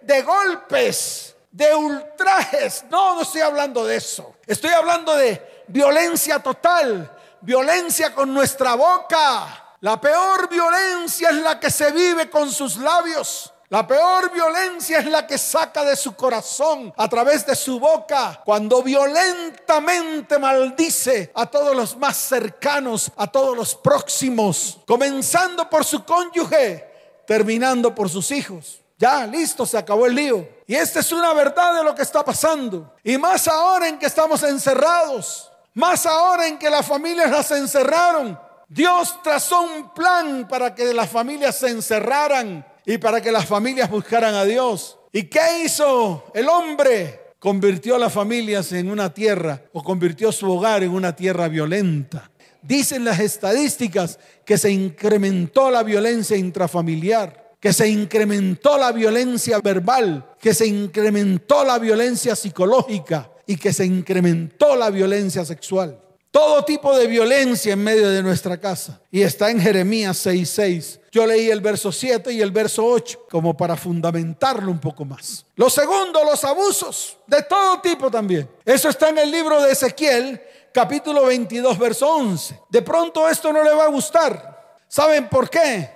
de, 0.01 0.21
golpes, 0.23 1.35
de 1.51 1.75
ultrajes. 1.75 2.85
No, 2.89 3.15
no 3.15 3.21
estoy 3.21 3.41
hablando 3.41 3.85
de 3.85 3.97
eso. 3.97 4.35
Estoy 4.47 4.71
hablando 4.71 5.15
de 5.15 5.63
violencia 5.67 6.39
total, 6.39 7.09
violencia 7.39 8.15
con 8.15 8.33
nuestra 8.33 8.73
boca. 8.73 9.60
La 9.81 9.99
peor 9.99 10.47
violencia 10.47 11.29
es 11.31 11.37
la 11.37 11.59
que 11.59 11.71
se 11.71 11.91
vive 11.91 12.29
con 12.29 12.51
sus 12.51 12.77
labios. 12.77 13.51
La 13.69 13.87
peor 13.87 14.31
violencia 14.31 14.99
es 14.99 15.07
la 15.07 15.25
que 15.25 15.39
saca 15.39 15.83
de 15.83 15.95
su 15.95 16.15
corazón 16.15 16.93
a 16.95 17.09
través 17.09 17.47
de 17.47 17.55
su 17.55 17.79
boca 17.79 18.41
cuando 18.45 18.83
violentamente 18.83 20.37
maldice 20.37 21.31
a 21.33 21.47
todos 21.47 21.75
los 21.75 21.97
más 21.97 22.15
cercanos, 22.15 23.11
a 23.17 23.25
todos 23.25 23.57
los 23.57 23.73
próximos, 23.73 24.77
comenzando 24.85 25.67
por 25.67 25.83
su 25.83 26.05
cónyuge, 26.05 27.23
terminando 27.25 27.95
por 27.95 28.07
sus 28.07 28.29
hijos. 28.29 28.81
Ya, 28.99 29.25
listo, 29.25 29.65
se 29.65 29.79
acabó 29.79 30.05
el 30.05 30.13
lío. 30.13 30.47
Y 30.67 30.75
esta 30.75 30.99
es 30.99 31.11
una 31.11 31.33
verdad 31.33 31.73
de 31.73 31.83
lo 31.83 31.95
que 31.95 32.03
está 32.03 32.23
pasando. 32.23 32.93
Y 33.03 33.17
más 33.17 33.47
ahora 33.47 33.87
en 33.87 33.97
que 33.97 34.05
estamos 34.05 34.43
encerrados, 34.43 35.51
más 35.73 36.05
ahora 36.05 36.45
en 36.45 36.59
que 36.59 36.69
las 36.69 36.85
familias 36.85 37.31
las 37.31 37.49
encerraron. 37.49 38.50
Dios 38.73 39.21
trazó 39.21 39.63
un 39.63 39.93
plan 39.93 40.47
para 40.47 40.73
que 40.73 40.93
las 40.93 41.09
familias 41.09 41.57
se 41.57 41.67
encerraran 41.67 42.65
y 42.85 42.97
para 42.99 43.19
que 43.19 43.29
las 43.29 43.45
familias 43.45 43.89
buscaran 43.89 44.33
a 44.33 44.45
Dios. 44.45 44.97
¿Y 45.11 45.23
qué 45.23 45.65
hizo 45.65 46.23
el 46.33 46.47
hombre? 46.47 47.33
Convirtió 47.37 47.97
a 47.97 47.99
las 47.99 48.13
familias 48.13 48.71
en 48.71 48.89
una 48.89 49.13
tierra 49.13 49.61
o 49.73 49.83
convirtió 49.83 50.31
su 50.31 50.49
hogar 50.49 50.83
en 50.83 50.91
una 50.91 51.13
tierra 51.13 51.49
violenta. 51.49 52.31
Dicen 52.61 53.03
las 53.03 53.19
estadísticas 53.19 54.17
que 54.45 54.57
se 54.57 54.71
incrementó 54.71 55.69
la 55.69 55.83
violencia 55.83 56.37
intrafamiliar, 56.37 57.55
que 57.59 57.73
se 57.73 57.89
incrementó 57.89 58.77
la 58.77 58.93
violencia 58.93 59.59
verbal, 59.59 60.29
que 60.39 60.53
se 60.53 60.65
incrementó 60.65 61.65
la 61.65 61.77
violencia 61.77 62.37
psicológica 62.37 63.31
y 63.45 63.57
que 63.57 63.73
se 63.73 63.85
incrementó 63.85 64.77
la 64.77 64.89
violencia 64.89 65.43
sexual. 65.43 65.99
Todo 66.31 66.63
tipo 66.63 66.97
de 66.97 67.07
violencia 67.07 67.73
en 67.73 67.83
medio 67.83 68.09
de 68.09 68.23
nuestra 68.23 68.57
casa. 68.57 69.01
Y 69.11 69.21
está 69.21 69.51
en 69.51 69.59
Jeremías 69.59 70.25
6:6. 70.25 71.01
Yo 71.11 71.27
leí 71.27 71.49
el 71.49 71.59
verso 71.59 71.91
7 71.91 72.31
y 72.31 72.41
el 72.41 72.51
verso 72.51 72.85
8 72.85 73.25
como 73.29 73.55
para 73.57 73.75
fundamentarlo 73.75 74.71
un 74.71 74.79
poco 74.79 75.03
más. 75.03 75.45
Lo 75.55 75.69
segundo, 75.69 76.23
los 76.23 76.41
abusos 76.45 77.17
de 77.27 77.43
todo 77.43 77.81
tipo 77.81 78.09
también. 78.09 78.49
Eso 78.63 78.87
está 78.87 79.09
en 79.09 79.17
el 79.17 79.29
libro 79.29 79.61
de 79.61 79.73
Ezequiel 79.73 80.41
capítulo 80.73 81.25
22, 81.25 81.77
verso 81.77 82.07
11. 82.07 82.61
De 82.69 82.81
pronto 82.81 83.27
esto 83.27 83.51
no 83.51 83.61
le 83.61 83.73
va 83.73 83.83
a 83.83 83.89
gustar. 83.89 84.77
¿Saben 84.87 85.27
por 85.27 85.49
qué? 85.49 85.89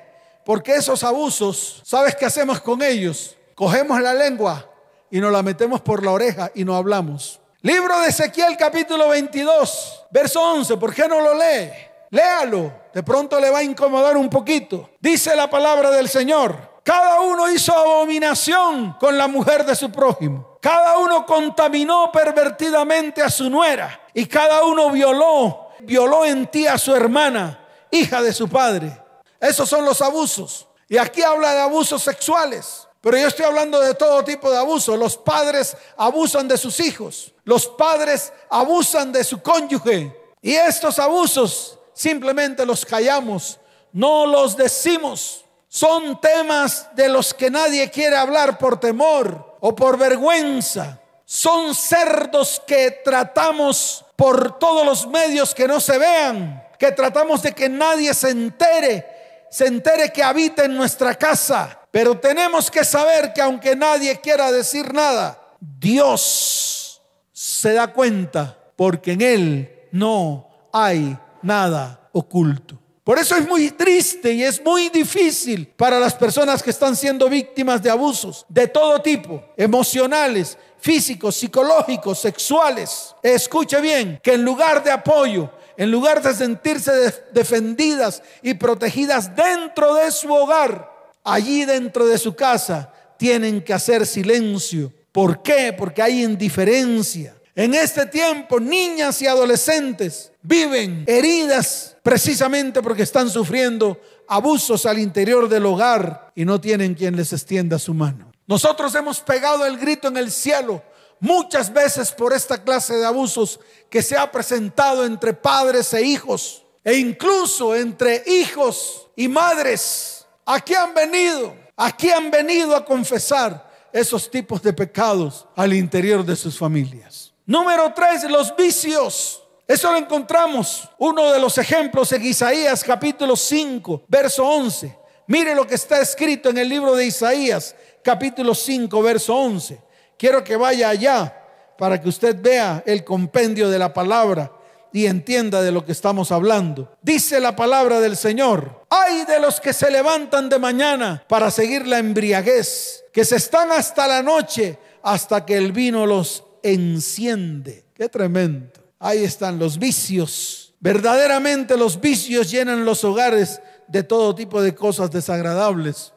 Porque 0.43 0.75
esos 0.75 1.01
abusos, 1.03 1.81
¿sabes 1.85 2.13
qué 2.15 2.25
hacemos 2.25 2.59
con 2.59 2.81
ellos? 2.81 3.37
Cogemos 3.55 4.01
la 4.01 4.13
lengua 4.13 4.69
y 5.09 5.21
nos 5.21 5.31
la 5.31 5.41
metemos 5.41 5.79
por 5.79 6.03
la 6.03 6.11
oreja 6.11 6.51
y 6.53 6.65
no 6.65 6.75
hablamos. 6.75 7.39
Libro 7.65 7.99
de 7.99 8.09
Ezequiel 8.09 8.55
capítulo 8.57 9.09
22, 9.09 10.03
verso 10.11 10.39
11. 10.39 10.77
¿Por 10.77 10.93
qué 10.93 11.07
no 11.07 11.19
lo 11.19 11.33
lee? 11.33 11.71
Léalo. 12.11 12.71
De 12.93 13.01
pronto 13.01 13.39
le 13.39 13.49
va 13.49 13.57
a 13.57 13.63
incomodar 13.63 14.15
un 14.17 14.29
poquito. 14.29 14.91
Dice 14.99 15.35
la 15.35 15.49
palabra 15.49 15.89
del 15.89 16.07
Señor. 16.07 16.81
Cada 16.83 17.21
uno 17.21 17.49
hizo 17.49 17.75
abominación 17.75 18.95
con 18.99 19.17
la 19.17 19.27
mujer 19.27 19.65
de 19.65 19.75
su 19.75 19.91
prójimo. 19.91 20.59
Cada 20.61 20.99
uno 20.99 21.25
contaminó 21.25 22.11
pervertidamente 22.11 23.23
a 23.23 23.31
su 23.31 23.49
nuera. 23.49 23.99
Y 24.13 24.27
cada 24.27 24.63
uno 24.63 24.91
violó, 24.91 25.69
violó 25.79 26.23
en 26.23 26.45
ti 26.45 26.67
a 26.67 26.77
su 26.77 26.95
hermana, 26.95 27.65
hija 27.89 28.21
de 28.21 28.31
su 28.31 28.47
padre. 28.47 28.95
Esos 29.39 29.67
son 29.67 29.85
los 29.85 30.03
abusos. 30.03 30.67
Y 30.87 30.97
aquí 30.97 31.23
habla 31.23 31.51
de 31.55 31.61
abusos 31.61 32.03
sexuales. 32.03 32.84
Pero 33.05 33.19
yo 33.19 33.27
estoy 33.27 33.45
hablando 33.45 33.79
de 33.79 33.93
todo 33.93 34.23
tipo 34.23 34.49
de 34.49 34.57
abuso. 34.57 34.97
Los 34.97 35.15
padres 35.15 35.77
abusan 35.95 36.47
de 36.47 36.57
sus 36.57 36.79
hijos. 36.79 37.31
Los 37.43 37.67
padres 37.67 38.33
abusan 38.49 39.11
de 39.11 39.23
su 39.23 39.43
cónyuge. 39.43 40.11
Y 40.41 40.55
estos 40.55 40.97
abusos 40.97 41.77
simplemente 41.93 42.65
los 42.65 42.83
callamos, 42.83 43.59
no 43.93 44.25
los 44.25 44.57
decimos. 44.57 45.45
Son 45.67 46.19
temas 46.19 46.89
de 46.95 47.07
los 47.07 47.31
que 47.31 47.51
nadie 47.51 47.91
quiere 47.91 48.15
hablar 48.15 48.57
por 48.57 48.79
temor 48.79 49.55
o 49.59 49.75
por 49.75 49.99
vergüenza. 49.99 50.99
Son 51.25 51.75
cerdos 51.75 52.59
que 52.65 53.01
tratamos 53.05 54.03
por 54.15 54.57
todos 54.57 54.83
los 54.83 55.05
medios 55.05 55.53
que 55.53 55.67
no 55.67 55.79
se 55.79 55.99
vean, 55.99 56.67
que 56.79 56.91
tratamos 56.91 57.43
de 57.43 57.53
que 57.53 57.69
nadie 57.69 58.15
se 58.15 58.31
entere, 58.31 59.14
se 59.55 59.67
entere 59.67 60.11
que 60.11 60.21
habita 60.21 60.65
en 60.65 60.75
nuestra 60.75 61.15
casa. 61.15 61.79
Pero 61.89 62.19
tenemos 62.19 62.69
que 62.69 62.83
saber 62.83 63.31
que 63.31 63.41
aunque 63.41 63.73
nadie 63.73 64.19
quiera 64.19 64.51
decir 64.51 64.93
nada, 64.93 65.39
Dios 65.61 67.01
se 67.31 67.71
da 67.71 67.87
cuenta 67.87 68.59
porque 68.75 69.13
en 69.13 69.21
Él 69.21 69.87
no 69.93 70.45
hay 70.73 71.17
nada 71.41 72.09
oculto. 72.11 72.77
Por 73.05 73.17
eso 73.17 73.37
es 73.37 73.47
muy 73.47 73.71
triste 73.71 74.33
y 74.33 74.43
es 74.43 74.61
muy 74.61 74.89
difícil 74.89 75.67
para 75.67 76.01
las 76.01 76.15
personas 76.15 76.61
que 76.61 76.71
están 76.71 76.93
siendo 76.93 77.29
víctimas 77.29 77.81
de 77.81 77.91
abusos 77.91 78.45
de 78.49 78.67
todo 78.67 79.01
tipo, 79.01 79.41
emocionales, 79.55 80.57
físicos, 80.79 81.33
psicológicos, 81.37 82.19
sexuales. 82.19 83.15
Escuche 83.23 83.79
bien, 83.79 84.19
que 84.21 84.33
en 84.33 84.43
lugar 84.43 84.83
de 84.83 84.91
apoyo, 84.91 85.49
en 85.77 85.91
lugar 85.91 86.21
de 86.21 86.33
sentirse 86.33 86.91
defendidas 87.33 88.21
y 88.41 88.53
protegidas 88.53 89.35
dentro 89.35 89.95
de 89.95 90.11
su 90.11 90.33
hogar, 90.33 90.91
allí 91.23 91.65
dentro 91.65 92.05
de 92.05 92.17
su 92.17 92.35
casa, 92.35 92.91
tienen 93.17 93.61
que 93.61 93.73
hacer 93.73 94.05
silencio. 94.05 94.91
¿Por 95.11 95.41
qué? 95.41 95.73
Porque 95.77 96.01
hay 96.01 96.23
indiferencia. 96.23 97.35
En 97.55 97.73
este 97.73 98.05
tiempo, 98.05 98.59
niñas 98.59 99.21
y 99.21 99.27
adolescentes 99.27 100.31
viven 100.41 101.05
heridas 101.07 101.95
precisamente 102.03 102.81
porque 102.81 103.03
están 103.03 103.29
sufriendo 103.29 103.99
abusos 104.27 104.85
al 104.85 104.99
interior 104.99 105.47
del 105.47 105.65
hogar 105.65 106.31
y 106.35 106.43
no 106.43 106.59
tienen 106.59 106.93
quien 106.95 107.15
les 107.15 107.31
extienda 107.31 107.79
su 107.79 107.93
mano. 107.93 108.31
Nosotros 108.45 108.93
hemos 108.95 109.21
pegado 109.21 109.65
el 109.65 109.77
grito 109.77 110.09
en 110.09 110.17
el 110.17 110.31
cielo 110.31 110.83
muchas 111.19 111.71
veces 111.71 112.11
por 112.11 112.33
esta 112.33 112.63
clase 112.63 112.95
de 112.95 113.05
abusos 113.05 113.59
que 113.89 114.01
se 114.01 114.17
ha 114.17 114.31
presentado 114.31 115.05
entre 115.05 115.33
padres 115.33 115.93
e 115.93 116.03
hijos 116.03 116.63
e 116.83 116.95
incluso 116.95 117.75
entre 117.75 118.23
hijos 118.27 119.07
y 119.15 119.27
madres. 119.27 120.25
Aquí 120.45 120.75
han 120.75 120.93
venido, 120.93 121.55
aquí 121.75 122.11
han 122.11 122.29
venido 122.29 122.75
a 122.75 122.85
confesar 122.85 123.71
esos 123.91 124.29
tipos 124.29 124.61
de 124.61 124.73
pecados 124.73 125.47
al 125.55 125.73
interior 125.73 126.23
de 126.23 126.35
sus 126.35 126.57
familias. 126.57 127.33
Número 127.45 127.93
tres, 127.93 128.23
los 128.29 128.55
vicios. 128.55 129.41
Eso 129.67 129.91
lo 129.91 129.97
encontramos, 129.97 130.87
uno 130.99 131.31
de 131.31 131.39
los 131.39 131.57
ejemplos 131.57 132.11
en 132.11 132.23
Isaías 132.23 132.83
capítulo 132.83 133.35
5, 133.35 134.03
verso 134.07 134.45
11. 134.45 134.95
Mire 135.27 135.55
lo 135.55 135.65
que 135.65 135.73
está 135.73 135.99
escrito 135.99 136.49
en 136.49 136.59
el 136.59 136.69
libro 136.69 136.95
de 136.95 137.05
Isaías 137.05 137.75
capítulo 138.03 138.53
5, 138.53 139.01
verso 139.01 139.35
11. 139.35 139.81
Quiero 140.17 140.43
que 140.43 140.55
vaya 140.55 140.89
allá 140.89 141.41
para 141.77 142.01
que 142.01 142.09
usted 142.09 142.35
vea 142.41 142.83
el 142.85 143.03
compendio 143.03 143.69
de 143.69 143.79
la 143.79 143.93
palabra 143.93 144.51
y 144.93 145.07
entienda 145.07 145.61
de 145.61 145.73
lo 145.73 145.83
que 145.83 145.91
estamos 145.91 146.31
hablando. 146.31 146.95
Dice 147.01 147.41
la 147.41 147.55
palabra 147.55 147.99
del 147.99 148.15
Señor, 148.15 148.85
hay 148.89 149.25
de 149.25 149.41
los 149.41 149.59
que 149.59 149.73
se 149.73 149.91
levantan 149.91 150.47
de 150.47 150.57
mañana 150.57 151.23
para 151.27 151.51
seguir 151.51 151.85
la 151.85 151.99
embriaguez, 151.99 153.03
que 153.11 153.25
se 153.25 153.35
están 153.35 153.71
hasta 153.73 154.07
la 154.07 154.23
noche 154.23 154.79
hasta 155.03 155.45
que 155.45 155.57
el 155.57 155.73
vino 155.73 156.05
los 156.05 156.45
enciende. 156.63 157.85
Qué 157.93 158.07
tremendo. 158.07 158.71
Ahí 158.97 159.23
están 159.23 159.59
los 159.59 159.77
vicios. 159.77 160.73
Verdaderamente 160.79 161.77
los 161.77 161.99
vicios 161.99 162.49
llenan 162.49 162.85
los 162.85 163.03
hogares 163.03 163.61
de 163.87 164.03
todo 164.03 164.33
tipo 164.33 164.61
de 164.61 164.73
cosas 164.73 165.11
desagradables. 165.11 166.13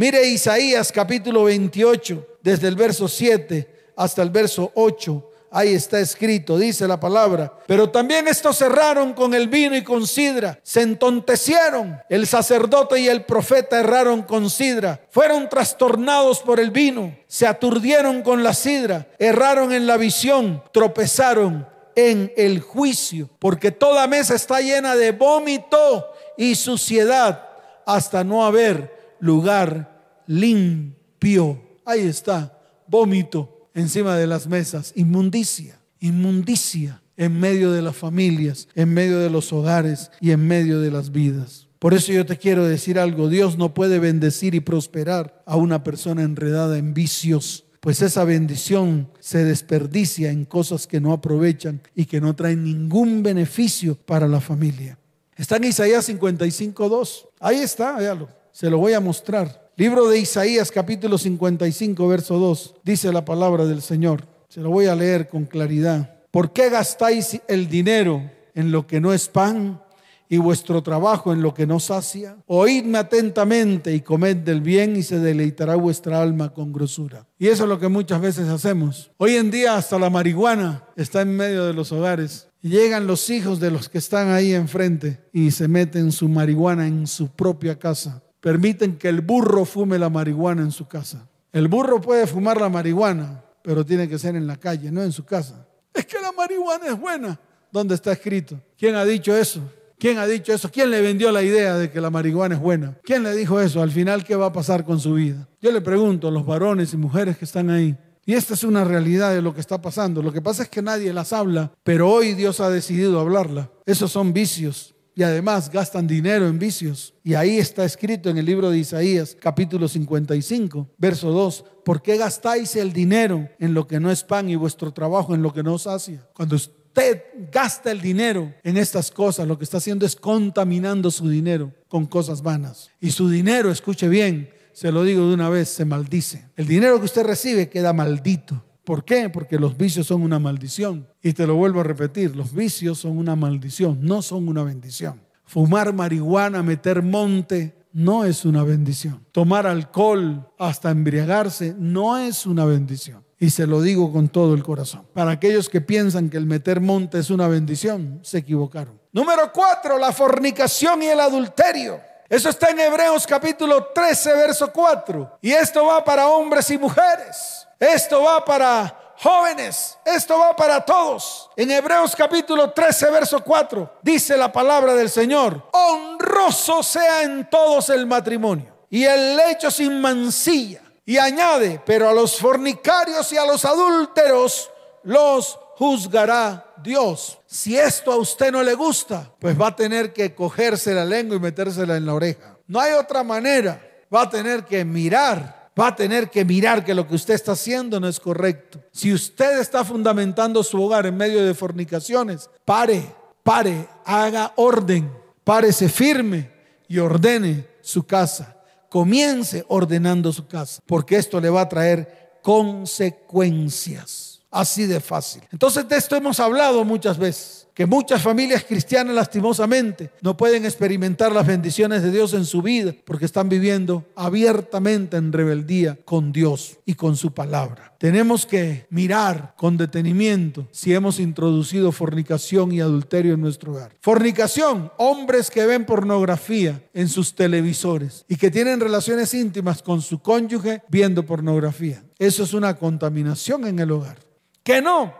Mire 0.00 0.26
Isaías 0.26 0.90
capítulo 0.90 1.44
28, 1.44 2.38
desde 2.42 2.68
el 2.68 2.74
verso 2.74 3.06
7 3.06 3.92
hasta 3.94 4.22
el 4.22 4.30
verso 4.30 4.72
8. 4.74 5.30
Ahí 5.50 5.74
está 5.74 6.00
escrito, 6.00 6.56
dice 6.56 6.88
la 6.88 6.98
palabra. 6.98 7.52
Pero 7.66 7.90
también 7.90 8.26
estos 8.26 8.56
cerraron 8.56 9.12
con 9.12 9.34
el 9.34 9.48
vino 9.48 9.76
y 9.76 9.84
con 9.84 10.06
sidra. 10.06 10.58
Se 10.62 10.80
entontecieron. 10.80 12.00
El 12.08 12.26
sacerdote 12.26 12.98
y 12.98 13.08
el 13.08 13.26
profeta 13.26 13.78
erraron 13.78 14.22
con 14.22 14.48
sidra. 14.48 15.02
Fueron 15.10 15.50
trastornados 15.50 16.40
por 16.40 16.60
el 16.60 16.70
vino. 16.70 17.14
Se 17.26 17.46
aturdieron 17.46 18.22
con 18.22 18.42
la 18.42 18.54
sidra. 18.54 19.06
Erraron 19.18 19.70
en 19.70 19.86
la 19.86 19.98
visión. 19.98 20.62
Tropezaron 20.72 21.68
en 21.94 22.32
el 22.38 22.60
juicio. 22.60 23.28
Porque 23.38 23.70
toda 23.70 24.06
mesa 24.06 24.34
está 24.34 24.62
llena 24.62 24.96
de 24.96 25.12
vómito 25.12 26.10
y 26.38 26.54
suciedad 26.54 27.50
hasta 27.84 28.24
no 28.24 28.46
haber 28.46 28.98
lugar 29.20 29.89
limpio. 30.30 31.60
Ahí 31.84 32.00
está, 32.00 32.56
vómito 32.86 33.68
encima 33.74 34.16
de 34.16 34.26
las 34.26 34.46
mesas, 34.46 34.92
inmundicia, 34.94 35.80
inmundicia 35.98 37.02
en 37.16 37.38
medio 37.38 37.72
de 37.72 37.82
las 37.82 37.96
familias, 37.96 38.68
en 38.74 38.94
medio 38.94 39.18
de 39.18 39.28
los 39.28 39.52
hogares 39.52 40.10
y 40.20 40.30
en 40.30 40.46
medio 40.46 40.80
de 40.80 40.90
las 40.90 41.10
vidas. 41.10 41.68
Por 41.78 41.94
eso 41.94 42.12
yo 42.12 42.26
te 42.26 42.36
quiero 42.36 42.66
decir 42.66 42.98
algo, 42.98 43.28
Dios 43.28 43.58
no 43.58 43.74
puede 43.74 43.98
bendecir 43.98 44.54
y 44.54 44.60
prosperar 44.60 45.42
a 45.46 45.56
una 45.56 45.82
persona 45.82 46.22
enredada 46.22 46.78
en 46.78 46.94
vicios, 46.94 47.64
pues 47.80 48.02
esa 48.02 48.24
bendición 48.24 49.08
se 49.18 49.44
desperdicia 49.44 50.30
en 50.30 50.44
cosas 50.44 50.86
que 50.86 51.00
no 51.00 51.12
aprovechan 51.12 51.80
y 51.94 52.04
que 52.04 52.20
no 52.20 52.36
traen 52.36 52.62
ningún 52.64 53.22
beneficio 53.22 53.96
para 53.96 54.28
la 54.28 54.40
familia. 54.40 54.98
Está 55.36 55.56
en 55.56 55.64
Isaías 55.64 56.08
55.2. 56.08 57.28
Ahí 57.40 57.56
está, 57.56 57.96
véalo. 57.96 58.28
Se 58.52 58.68
lo 58.68 58.76
voy 58.78 58.92
a 58.92 59.00
mostrar. 59.00 59.69
Libro 59.80 60.10
de 60.10 60.18
Isaías 60.18 60.70
capítulo 60.70 61.16
55, 61.16 62.06
verso 62.06 62.38
2, 62.38 62.74
dice 62.84 63.10
la 63.14 63.24
palabra 63.24 63.64
del 63.64 63.80
Señor. 63.80 64.26
Se 64.50 64.60
lo 64.60 64.68
voy 64.68 64.88
a 64.88 64.94
leer 64.94 65.26
con 65.26 65.46
claridad. 65.46 66.18
¿Por 66.30 66.52
qué 66.52 66.68
gastáis 66.68 67.40
el 67.48 67.66
dinero 67.66 68.30
en 68.54 68.72
lo 68.72 68.86
que 68.86 69.00
no 69.00 69.14
es 69.14 69.28
pan 69.28 69.80
y 70.28 70.36
vuestro 70.36 70.82
trabajo 70.82 71.32
en 71.32 71.40
lo 71.40 71.54
que 71.54 71.66
no 71.66 71.80
sacia? 71.80 72.36
Oídme 72.44 72.98
atentamente 72.98 73.94
y 73.94 74.02
comed 74.02 74.36
del 74.36 74.60
bien 74.60 74.96
y 74.96 75.02
se 75.02 75.18
deleitará 75.18 75.76
vuestra 75.76 76.20
alma 76.20 76.52
con 76.52 76.74
grosura. 76.74 77.26
Y 77.38 77.48
eso 77.48 77.62
es 77.62 77.68
lo 77.70 77.80
que 77.80 77.88
muchas 77.88 78.20
veces 78.20 78.50
hacemos. 78.50 79.10
Hoy 79.16 79.36
en 79.36 79.50
día 79.50 79.78
hasta 79.78 79.98
la 79.98 80.10
marihuana 80.10 80.84
está 80.94 81.22
en 81.22 81.34
medio 81.34 81.64
de 81.64 81.72
los 81.72 81.90
hogares. 81.90 82.48
Y 82.60 82.68
llegan 82.68 83.06
los 83.06 83.30
hijos 83.30 83.60
de 83.60 83.70
los 83.70 83.88
que 83.88 83.96
están 83.96 84.28
ahí 84.28 84.52
enfrente 84.52 85.22
y 85.32 85.52
se 85.52 85.68
meten 85.68 86.12
su 86.12 86.28
marihuana 86.28 86.86
en 86.86 87.06
su 87.06 87.28
propia 87.28 87.78
casa 87.78 88.22
permiten 88.40 88.96
que 88.96 89.08
el 89.08 89.20
burro 89.20 89.64
fume 89.64 89.98
la 89.98 90.08
marihuana 90.08 90.62
en 90.62 90.72
su 90.72 90.88
casa. 90.88 91.28
El 91.52 91.68
burro 91.68 92.00
puede 92.00 92.26
fumar 92.26 92.60
la 92.60 92.68
marihuana, 92.68 93.42
pero 93.62 93.84
tiene 93.84 94.08
que 94.08 94.18
ser 94.18 94.36
en 94.36 94.46
la 94.46 94.56
calle, 94.56 94.90
no 94.90 95.02
en 95.02 95.12
su 95.12 95.24
casa. 95.24 95.66
Es 95.92 96.06
que 96.06 96.20
la 96.20 96.32
marihuana 96.32 96.86
es 96.86 96.98
buena. 96.98 97.38
¿Dónde 97.72 97.94
está 97.94 98.12
escrito? 98.12 98.60
¿Quién 98.76 98.94
ha 98.96 99.04
dicho 99.04 99.36
eso? 99.36 99.60
¿Quién 99.98 100.18
ha 100.18 100.26
dicho 100.26 100.52
eso? 100.52 100.70
¿Quién 100.70 100.90
le 100.90 101.02
vendió 101.02 101.30
la 101.30 101.42
idea 101.42 101.76
de 101.76 101.90
que 101.90 102.00
la 102.00 102.08
marihuana 102.10 102.54
es 102.54 102.60
buena? 102.60 102.96
¿Quién 103.02 103.22
le 103.22 103.34
dijo 103.34 103.60
eso? 103.60 103.82
Al 103.82 103.90
final, 103.90 104.24
¿qué 104.24 104.34
va 104.34 104.46
a 104.46 104.52
pasar 104.52 104.84
con 104.84 104.98
su 104.98 105.14
vida? 105.14 105.46
Yo 105.60 105.70
le 105.70 105.82
pregunto 105.82 106.28
a 106.28 106.30
los 106.30 106.46
varones 106.46 106.94
y 106.94 106.96
mujeres 106.96 107.36
que 107.36 107.44
están 107.44 107.68
ahí. 107.68 107.96
Y 108.24 108.34
esta 108.34 108.54
es 108.54 108.64
una 108.64 108.84
realidad 108.84 109.34
de 109.34 109.42
lo 109.42 109.54
que 109.54 109.60
está 109.60 109.82
pasando. 109.82 110.22
Lo 110.22 110.32
que 110.32 110.40
pasa 110.40 110.62
es 110.62 110.68
que 110.68 110.82
nadie 110.82 111.12
las 111.12 111.32
habla, 111.32 111.72
pero 111.82 112.08
hoy 112.08 112.34
Dios 112.34 112.60
ha 112.60 112.70
decidido 112.70 113.20
hablarla. 113.20 113.70
Esos 113.84 114.10
son 114.10 114.32
vicios 114.32 114.94
y 115.20 115.22
además 115.22 115.70
gastan 115.70 116.06
dinero 116.06 116.48
en 116.48 116.58
vicios. 116.58 117.12
Y 117.22 117.34
ahí 117.34 117.58
está 117.58 117.84
escrito 117.84 118.30
en 118.30 118.38
el 118.38 118.46
libro 118.46 118.70
de 118.70 118.78
Isaías, 118.78 119.36
capítulo 119.38 119.86
55, 119.86 120.88
verso 120.96 121.30
2, 121.30 121.62
¿por 121.84 122.00
qué 122.00 122.16
gastáis 122.16 122.74
el 122.76 122.94
dinero 122.94 123.46
en 123.58 123.74
lo 123.74 123.86
que 123.86 124.00
no 124.00 124.10
es 124.10 124.24
pan 124.24 124.48
y 124.48 124.56
vuestro 124.56 124.94
trabajo 124.94 125.34
en 125.34 125.42
lo 125.42 125.52
que 125.52 125.62
no 125.62 125.74
os 125.74 125.82
sacia? 125.82 126.26
Cuando 126.32 126.56
usted 126.56 127.22
gasta 127.52 127.90
el 127.90 128.00
dinero 128.00 128.54
en 128.64 128.78
estas 128.78 129.10
cosas, 129.10 129.46
lo 129.46 129.58
que 129.58 129.64
está 129.64 129.76
haciendo 129.76 130.06
es 130.06 130.16
contaminando 130.16 131.10
su 131.10 131.28
dinero 131.28 131.70
con 131.88 132.06
cosas 132.06 132.40
vanas. 132.40 132.88
Y 132.98 133.10
su 133.10 133.28
dinero, 133.28 133.70
escuche 133.70 134.08
bien, 134.08 134.48
se 134.72 134.90
lo 134.90 135.04
digo 135.04 135.28
de 135.28 135.34
una 135.34 135.50
vez, 135.50 135.68
se 135.68 135.84
maldice. 135.84 136.46
El 136.56 136.66
dinero 136.66 136.98
que 136.98 137.04
usted 137.04 137.24
recibe 137.24 137.68
queda 137.68 137.92
maldito. 137.92 138.64
¿Por 138.90 139.04
qué? 139.04 139.28
Porque 139.28 139.56
los 139.56 139.76
vicios 139.76 140.08
son 140.08 140.20
una 140.20 140.40
maldición. 140.40 141.06
Y 141.22 141.32
te 141.32 141.46
lo 141.46 141.54
vuelvo 141.54 141.78
a 141.78 141.84
repetir, 141.84 142.34
los 142.34 142.52
vicios 142.52 142.98
son 142.98 143.18
una 143.18 143.36
maldición, 143.36 144.00
no 144.02 144.20
son 144.20 144.48
una 144.48 144.64
bendición. 144.64 145.22
Fumar 145.44 145.92
marihuana, 145.92 146.60
meter 146.64 147.00
monte, 147.00 147.86
no 147.92 148.24
es 148.24 148.44
una 148.44 148.64
bendición. 148.64 149.24
Tomar 149.30 149.68
alcohol 149.68 150.44
hasta 150.58 150.90
embriagarse 150.90 151.72
no 151.78 152.18
es 152.18 152.46
una 152.46 152.64
bendición. 152.64 153.22
Y 153.38 153.50
se 153.50 153.64
lo 153.68 153.80
digo 153.80 154.12
con 154.12 154.28
todo 154.28 154.54
el 154.54 154.64
corazón. 154.64 155.06
Para 155.14 155.30
aquellos 155.30 155.68
que 155.68 155.80
piensan 155.80 156.28
que 156.28 156.38
el 156.38 156.46
meter 156.46 156.80
monte 156.80 157.20
es 157.20 157.30
una 157.30 157.46
bendición, 157.46 158.18
se 158.24 158.38
equivocaron. 158.38 159.00
Número 159.12 159.52
cuatro, 159.52 159.98
la 159.98 160.10
fornicación 160.10 161.00
y 161.04 161.06
el 161.06 161.20
adulterio. 161.20 162.00
Eso 162.28 162.48
está 162.48 162.70
en 162.70 162.80
Hebreos 162.80 163.24
capítulo 163.24 163.90
13, 163.94 164.32
verso 164.32 164.72
4. 164.72 165.38
Y 165.42 165.52
esto 165.52 165.86
va 165.86 166.04
para 166.04 166.26
hombres 166.26 166.68
y 166.72 166.76
mujeres. 166.76 167.68
Esto 167.80 168.22
va 168.22 168.44
para 168.44 169.14
jóvenes. 169.16 169.96
Esto 170.04 170.38
va 170.38 170.54
para 170.54 170.84
todos. 170.84 171.48
En 171.56 171.70
Hebreos 171.70 172.14
capítulo 172.14 172.70
13, 172.70 173.10
verso 173.10 173.42
4, 173.42 174.00
dice 174.02 174.36
la 174.36 174.52
palabra 174.52 174.94
del 174.94 175.08
Señor. 175.08 175.68
Honroso 175.72 176.82
sea 176.82 177.22
en 177.22 177.48
todos 177.48 177.88
el 177.88 178.06
matrimonio 178.06 178.70
y 178.90 179.04
el 179.04 179.36
lecho 179.36 179.70
sin 179.70 179.98
mancilla. 180.00 180.82
Y 181.06 181.16
añade, 181.16 181.80
pero 181.84 182.08
a 182.08 182.12
los 182.12 182.38
fornicarios 182.38 183.32
y 183.32 183.38
a 183.38 183.46
los 183.46 183.64
adúlteros 183.64 184.70
los 185.02 185.58
juzgará 185.76 186.74
Dios. 186.82 187.38
Si 187.46 187.76
esto 187.76 188.12
a 188.12 188.16
usted 188.16 188.52
no 188.52 188.62
le 188.62 188.74
gusta, 188.74 189.32
pues 189.40 189.58
va 189.58 189.68
a 189.68 189.76
tener 189.76 190.12
que 190.12 190.34
cogerse 190.34 190.92
la 190.92 191.04
lengua 191.04 191.36
y 191.36 191.40
metérsela 191.40 191.96
en 191.96 192.04
la 192.04 192.14
oreja. 192.14 192.58
No 192.66 192.78
hay 192.78 192.92
otra 192.92 193.24
manera. 193.24 193.86
Va 194.14 194.22
a 194.22 194.30
tener 194.30 194.64
que 194.64 194.84
mirar, 194.84 195.59
va 195.80 195.88
a 195.88 195.96
tener 195.96 196.28
que 196.30 196.44
mirar 196.44 196.84
que 196.84 196.94
lo 196.94 197.06
que 197.08 197.14
usted 197.14 197.34
está 197.34 197.52
haciendo 197.52 197.98
no 197.98 198.08
es 198.08 198.20
correcto. 198.20 198.80
Si 198.92 199.12
usted 199.12 199.60
está 199.60 199.84
fundamentando 199.84 200.62
su 200.62 200.82
hogar 200.82 201.06
en 201.06 201.16
medio 201.16 201.44
de 201.44 201.54
fornicaciones, 201.54 202.50
pare, 202.64 203.14
pare, 203.42 203.88
haga 204.04 204.52
orden, 204.56 205.10
párese 205.44 205.88
firme 205.88 206.50
y 206.86 206.98
ordene 206.98 207.66
su 207.80 208.04
casa. 208.04 208.56
Comience 208.88 209.64
ordenando 209.68 210.32
su 210.32 210.46
casa, 210.46 210.82
porque 210.84 211.16
esto 211.16 211.40
le 211.40 211.48
va 211.48 211.62
a 211.62 211.68
traer 211.68 212.38
consecuencias. 212.42 214.40
Así 214.50 214.86
de 214.86 214.98
fácil. 214.98 215.42
Entonces 215.52 215.88
de 215.88 215.96
esto 215.96 216.16
hemos 216.16 216.40
hablado 216.40 216.84
muchas 216.84 217.16
veces, 217.16 217.59
que 217.80 217.86
muchas 217.86 218.20
familias 218.20 218.64
cristianas 218.64 219.14
lastimosamente 219.14 220.10
no 220.20 220.36
pueden 220.36 220.66
experimentar 220.66 221.32
las 221.32 221.46
bendiciones 221.46 222.02
de 222.02 222.10
Dios 222.10 222.34
en 222.34 222.44
su 222.44 222.60
vida 222.60 222.94
porque 223.06 223.24
están 223.24 223.48
viviendo 223.48 224.04
abiertamente 224.16 225.16
en 225.16 225.32
rebeldía 225.32 225.96
con 226.04 226.30
Dios 226.30 226.76
y 226.84 226.92
con 226.92 227.16
su 227.16 227.32
palabra. 227.32 227.94
Tenemos 227.96 228.44
que 228.44 228.86
mirar 228.90 229.54
con 229.56 229.78
detenimiento 229.78 230.68
si 230.72 230.92
hemos 230.92 231.18
introducido 231.18 231.90
fornicación 231.90 232.70
y 232.70 232.82
adulterio 232.82 233.32
en 233.32 233.40
nuestro 233.40 233.72
hogar. 233.72 233.96
Fornicación, 234.02 234.92
hombres 234.98 235.50
que 235.50 235.64
ven 235.64 235.86
pornografía 235.86 236.84
en 236.92 237.08
sus 237.08 237.34
televisores 237.34 238.26
y 238.28 238.36
que 238.36 238.50
tienen 238.50 238.78
relaciones 238.78 239.32
íntimas 239.32 239.82
con 239.82 240.02
su 240.02 240.20
cónyuge 240.20 240.82
viendo 240.90 241.24
pornografía. 241.24 242.04
Eso 242.18 242.42
es 242.42 242.52
una 242.52 242.76
contaminación 242.76 243.66
en 243.66 243.78
el 243.78 243.90
hogar. 243.90 244.18
Que 244.62 244.82
no. 244.82 245.14